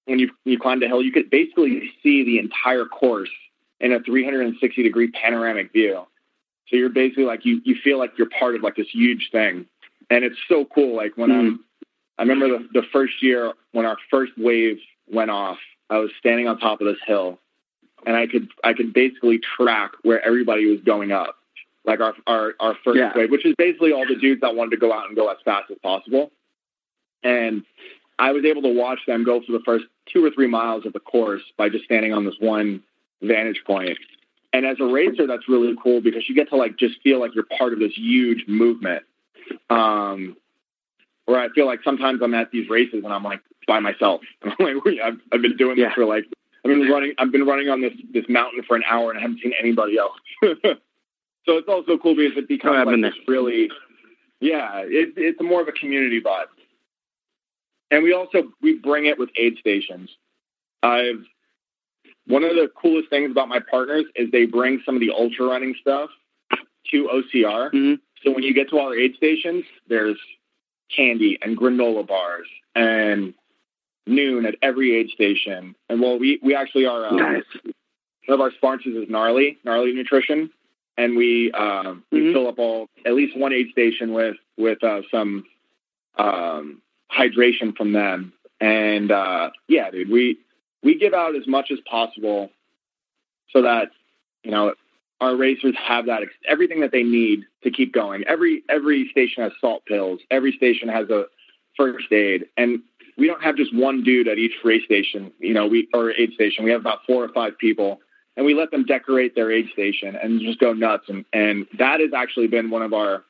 [0.06, 3.30] when you you climb the hill, you could basically see the entire course
[3.80, 6.06] in a 360 degree panoramic view.
[6.70, 9.66] So you're basically like you you feel like you're part of like this huge thing,
[10.10, 10.96] and it's so cool.
[10.96, 11.38] Like when mm.
[11.38, 11.64] I'm,
[12.18, 14.78] I remember the, the first year when our first wave
[15.10, 15.58] went off,
[15.88, 17.38] I was standing on top of this hill,
[18.06, 21.36] and I could I could basically track where everybody was going up
[21.88, 23.12] like our our, our first yeah.
[23.16, 25.38] wave, which is basically all the dudes that wanted to go out and go as
[25.44, 26.30] fast as possible.
[27.24, 27.64] And
[28.18, 30.92] I was able to watch them go for the first two or three miles of
[30.92, 32.82] the course by just standing on this one
[33.22, 33.98] vantage point.
[34.52, 37.34] And as a racer, that's really cool because you get to like just feel like
[37.34, 39.04] you're part of this huge movement.
[39.70, 40.36] Um,
[41.26, 44.22] where I feel like sometimes I'm at these races and I'm like by myself.
[44.42, 45.86] I'm like, I've, I've been doing yeah.
[45.86, 46.24] this for like
[46.64, 49.22] I've been running I've been running on this this mountain for an hour and I
[49.22, 50.16] haven't seen anybody else.
[51.48, 53.70] So it's also cool because it becomes oh, like this really,
[54.38, 56.44] yeah, it, it's more of a community vibe.
[57.90, 60.10] And we also we bring it with aid stations.
[60.82, 61.24] I've
[62.28, 65.46] one of the coolest things about my partners is they bring some of the ultra
[65.46, 66.10] running stuff
[66.90, 67.72] to OCR.
[67.72, 67.94] Mm-hmm.
[68.22, 70.18] So when you get to our aid stations, there's
[70.94, 73.34] candy and granola bars and
[74.08, 75.74] Nuun at every aid station.
[75.88, 77.44] And well, we we actually are um, nice.
[78.26, 80.50] one of our sponsors is Gnarly Gnarly Nutrition,
[80.96, 82.32] and we um, we mm-hmm.
[82.32, 85.44] fill up all at least one aid station with with uh, some
[86.18, 88.32] um, hydration from them.
[88.60, 90.38] And uh, yeah, dude, we
[90.82, 92.50] we give out as much as possible
[93.50, 93.90] so that
[94.44, 94.74] you know
[95.20, 98.24] our racers have that everything that they need to keep going.
[98.26, 100.20] Every every station has salt pills.
[100.30, 101.26] Every station has a
[101.76, 102.80] first aid, and
[103.16, 105.32] we don't have just one dude at each race station.
[105.38, 106.64] You know, we or aid station.
[106.64, 108.00] We have about four or five people
[108.38, 111.06] and we let them decorate their aid station and just go nuts.
[111.08, 113.24] And, and that has actually been one of our,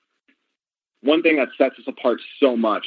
[1.01, 2.84] one thing that sets us apart so much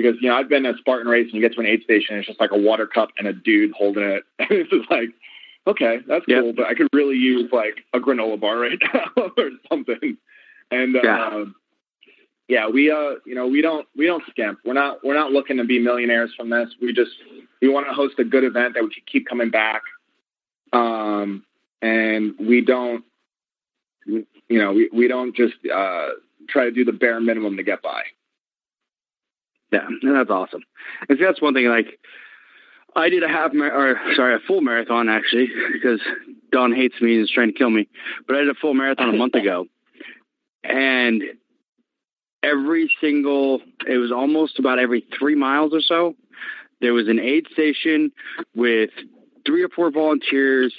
[0.00, 2.14] because, you know, I've been at Spartan race and you get to an aid station,
[2.14, 4.24] and it's just like a water cup and a dude holding it.
[4.38, 5.10] And it's just like,
[5.66, 6.42] okay, that's yep.
[6.42, 10.16] cool, but I could really use like a granola bar right now or something.
[10.70, 11.28] And, yeah.
[11.32, 11.44] Uh,
[12.48, 14.58] yeah, we uh, you know, we don't we don't skimp.
[14.64, 16.68] We're not we're not looking to be millionaires from this.
[16.82, 17.12] We just
[17.62, 19.82] we want to host a good event that we can keep coming back.
[20.72, 21.44] Um,
[21.80, 23.04] and we don't
[24.04, 26.08] you know we, we don't just uh,
[26.48, 28.02] try to do the bare minimum to get by
[29.72, 30.62] yeah and that's awesome.
[31.08, 31.98] And see that's one thing like
[32.96, 36.00] i did a half mar- or sorry a full marathon actually because
[36.50, 37.88] don hates me and is trying to kill me
[38.26, 39.66] but i did a full marathon a month ago
[40.64, 41.22] and
[42.42, 46.14] every single it was almost about every three miles or so
[46.80, 48.10] there was an aid station
[48.54, 48.90] with
[49.44, 50.74] three or four volunteers.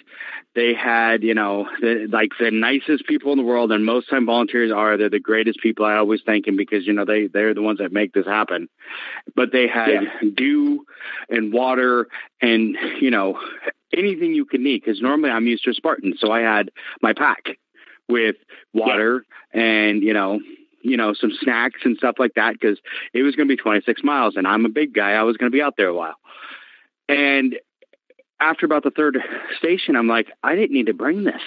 [0.53, 4.25] They had, you know, the, like the nicest people in the world, and most time
[4.25, 5.85] volunteers are they're the greatest people.
[5.85, 8.67] I always thank them because you know they they're the ones that make this happen.
[9.35, 10.29] But they had yeah.
[10.35, 10.85] dew
[11.29, 12.07] and water
[12.41, 13.39] and you know
[13.93, 17.13] anything you could need because normally I'm used to a Spartan, so I had my
[17.13, 17.57] pack
[18.09, 18.35] with
[18.73, 19.61] water yeah.
[19.61, 20.39] and you know
[20.81, 22.79] you know some snacks and stuff like that because
[23.13, 25.11] it was going to be 26 miles and I'm a big guy.
[25.11, 26.15] I was going to be out there a while
[27.07, 27.57] And
[28.41, 29.17] after about the third
[29.57, 31.41] station, I'm like, I didn't need to bring this.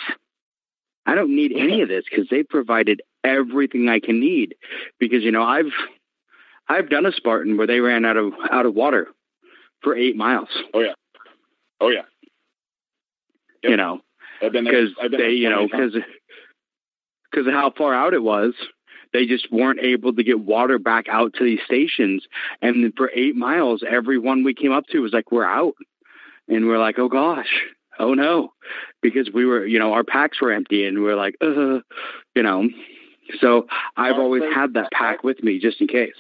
[1.05, 4.55] I don't need any of this because they provided everything I can need.
[4.99, 5.73] Because you know, I've
[6.69, 9.09] I've done a Spartan where they ran out of out of water
[9.83, 10.49] for eight miles.
[10.73, 10.95] Oh yeah,
[11.81, 12.03] oh yeah.
[13.63, 13.71] Yep.
[13.71, 14.01] You know,
[14.41, 15.95] because they, you know, because
[17.31, 18.55] because of how far out it was,
[19.13, 22.27] they just weren't able to get water back out to these stations.
[22.63, 25.75] And for eight miles, every one we came up to was like, "We're out,"
[26.49, 27.65] and we're like, "Oh gosh."
[27.99, 28.53] Oh no,
[29.03, 31.79] because we were, you know, our packs were empty and we are like, uh,
[32.35, 32.69] you know,
[33.41, 33.67] so
[33.97, 36.15] I've always had that pack with me just in case.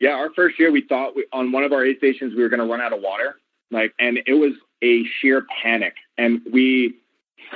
[0.00, 2.48] Yeah, our first year we thought we, on one of our aid stations we were
[2.48, 3.36] going to run out of water,
[3.70, 6.96] like, and it was a sheer panic, and we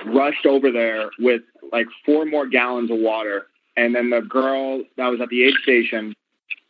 [0.07, 1.42] rushed over there with
[1.72, 5.55] like four more gallons of water, and then the girl that was at the aid
[5.62, 6.14] station,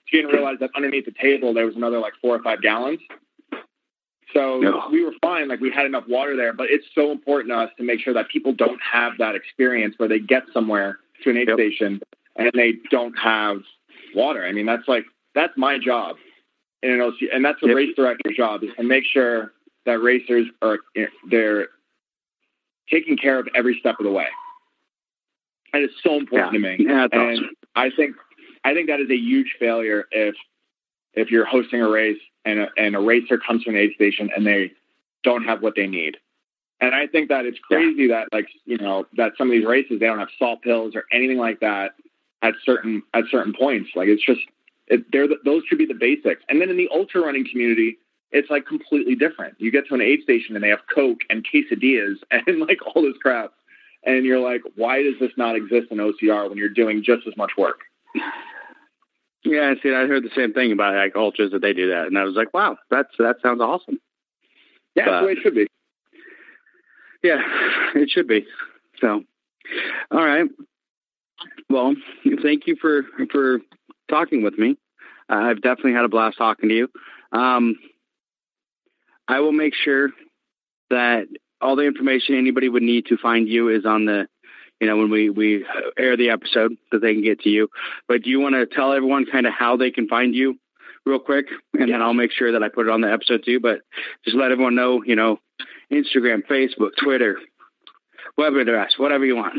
[0.07, 3.01] she didn't realize that underneath the table there was another like four or five gallons.
[4.35, 4.89] So no.
[4.91, 7.71] we were fine, like we had enough water there, but it's so important to us
[7.77, 11.37] to make sure that people don't have that experience where they get somewhere to an
[11.37, 11.57] aid yep.
[11.57, 12.01] station
[12.37, 13.59] and they don't have
[14.15, 14.45] water.
[14.45, 15.05] I mean, that's like
[15.35, 16.17] that's my job
[16.83, 17.77] in an OC, and that's the yep.
[17.77, 19.53] race director's job is to make sure
[19.85, 20.79] that racers are
[21.31, 21.69] they're
[22.91, 24.27] taking care of every step of the way.
[25.73, 26.71] And it's so important yeah.
[26.71, 26.85] to me.
[26.85, 27.51] Yeah, and awesome.
[27.75, 28.17] I think
[28.65, 30.35] I think that is a huge failure if
[31.15, 34.31] if you're hosting a race and a, and a racer comes to an aid station
[34.35, 34.73] and they
[35.23, 36.17] don't have what they need.
[36.81, 38.21] And I think that it's crazy yeah.
[38.21, 41.05] that like you know that some of these races they don't have salt pills or
[41.13, 41.93] anything like that
[42.43, 43.91] at certain at certain points.
[43.95, 44.41] Like it's just
[44.87, 46.43] it, they're the, those should be the basics.
[46.49, 47.99] And then in the ultra running community,
[48.31, 49.55] it's like completely different.
[49.59, 53.03] You get to an aid station and they have Coke and quesadillas and like all
[53.03, 53.53] this crap,
[54.05, 57.37] and you're like, why does this not exist in OCR when you're doing just as
[57.37, 57.81] much work?
[59.47, 62.19] Yeah, see, I heard the same thing about like ultras that they do that, and
[62.19, 64.01] I was like, wow, that's that sounds awesome.
[64.97, 65.67] Yeah, but, that's the way it should be.
[67.23, 67.41] Yeah,
[67.95, 68.45] it should be.
[69.01, 69.23] So,
[70.11, 70.49] all right.
[71.71, 71.95] Well,
[72.43, 73.61] thank you for for
[74.09, 74.77] talking with me.
[75.31, 76.89] Uh, I've definitely had a blast talking to you.
[77.33, 77.77] Um,
[79.29, 80.11] I will make sure
[80.91, 81.27] that
[81.61, 84.29] all the information anybody would need to find you is on the,
[84.81, 85.65] you know, when we, we
[85.99, 87.69] air the episode that they can get to you.
[88.09, 90.59] But do you want to tell everyone kind of how they can find you
[91.05, 91.47] real quick?
[91.75, 91.95] And yeah.
[91.95, 93.61] then I'll make sure that I put it on the episode too.
[93.61, 93.81] But
[94.25, 95.39] just let everyone know, you know,
[95.91, 97.39] Instagram, Facebook, Twitter,
[98.37, 99.55] web address, whatever you want.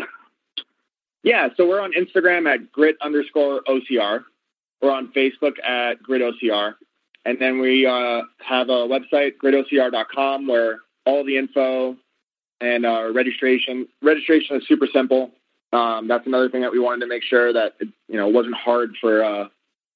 [1.23, 4.23] Yeah, so we're on Instagram at grit underscore OCR.
[4.81, 6.75] We're on Facebook at grit OCR.
[7.25, 11.97] And then we uh, have a website, gritocr.com, where all the info
[12.61, 15.31] and uh, registration registration is super simple.
[15.73, 18.55] Um, that's another thing that we wanted to make sure that it, you know wasn't
[18.55, 19.47] hard for uh,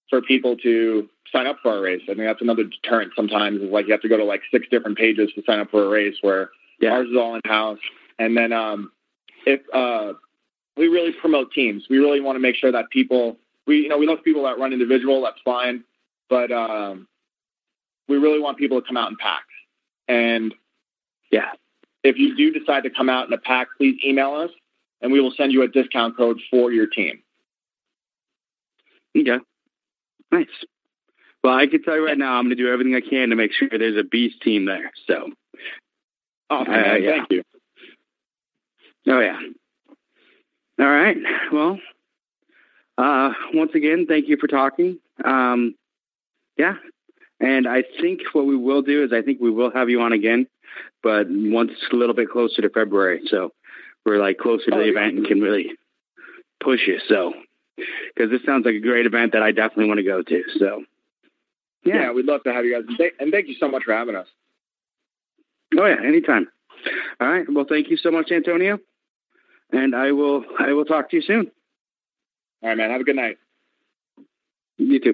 [0.10, 2.02] for people to sign up for a race.
[2.04, 4.68] I think that's another deterrent sometimes is like you have to go to like six
[4.70, 6.92] different pages to sign up for a race where yeah.
[6.92, 7.80] ours is all in house.
[8.20, 8.92] And then um,
[9.46, 10.14] if uh,
[10.78, 13.98] we really promote teams, we really want to make sure that people we you know
[13.98, 15.22] we love people that run individual.
[15.22, 15.84] That's fine,
[16.30, 17.08] but um,
[18.08, 19.46] we really want people to come out in packs.
[20.08, 20.54] And
[21.32, 21.52] yeah,
[22.04, 24.52] if you do decide to come out in a pack, please email us
[25.02, 27.22] and we will send you a discount code for your team.
[29.18, 29.40] Okay.
[30.32, 30.48] Nice.
[31.44, 33.36] Well, I can tell you right now, I'm going to do everything I can to
[33.36, 34.92] make sure there's a beast team there.
[35.08, 35.32] So,
[36.50, 37.12] oh, uh, yeah.
[37.12, 37.44] thank you.
[39.08, 39.40] Oh yeah.
[40.80, 41.18] All right.
[41.52, 41.80] Well,
[42.98, 45.00] uh, once again, thank you for talking.
[45.26, 45.76] Um,
[46.58, 46.76] yeah,
[47.40, 50.14] and I think what we will do is I think we will have you on
[50.14, 50.48] again,
[51.04, 53.22] but once it's a little bit closer to February.
[53.28, 53.52] So
[54.06, 54.92] we're like closer to oh, the yeah.
[54.92, 55.72] event and can really
[56.64, 57.00] push you.
[57.08, 57.34] So,
[57.78, 60.44] because this sounds like a great event that I definitely want to go to.
[60.58, 60.84] So,
[61.84, 61.96] yeah.
[61.96, 62.84] yeah, we'd love to have you guys.
[62.88, 64.28] And, and thank you so much for having us.
[65.78, 66.48] Oh yeah, anytime.
[67.20, 67.46] All right.
[67.50, 68.80] Well, thank you so much, Antonio.
[69.72, 71.52] And I will I will talk to you soon.
[72.62, 72.90] All right, man.
[72.90, 73.38] Have a good night.
[74.78, 75.14] You too.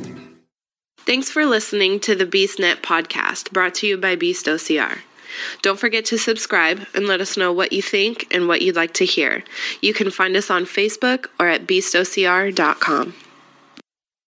[1.03, 4.99] Thanks for listening to the BeastNet podcast brought to you by Beast OCR.
[5.63, 8.93] Don't forget to subscribe and let us know what you think and what you'd like
[8.93, 9.43] to hear.
[9.81, 13.15] You can find us on Facebook or at beastocr.com.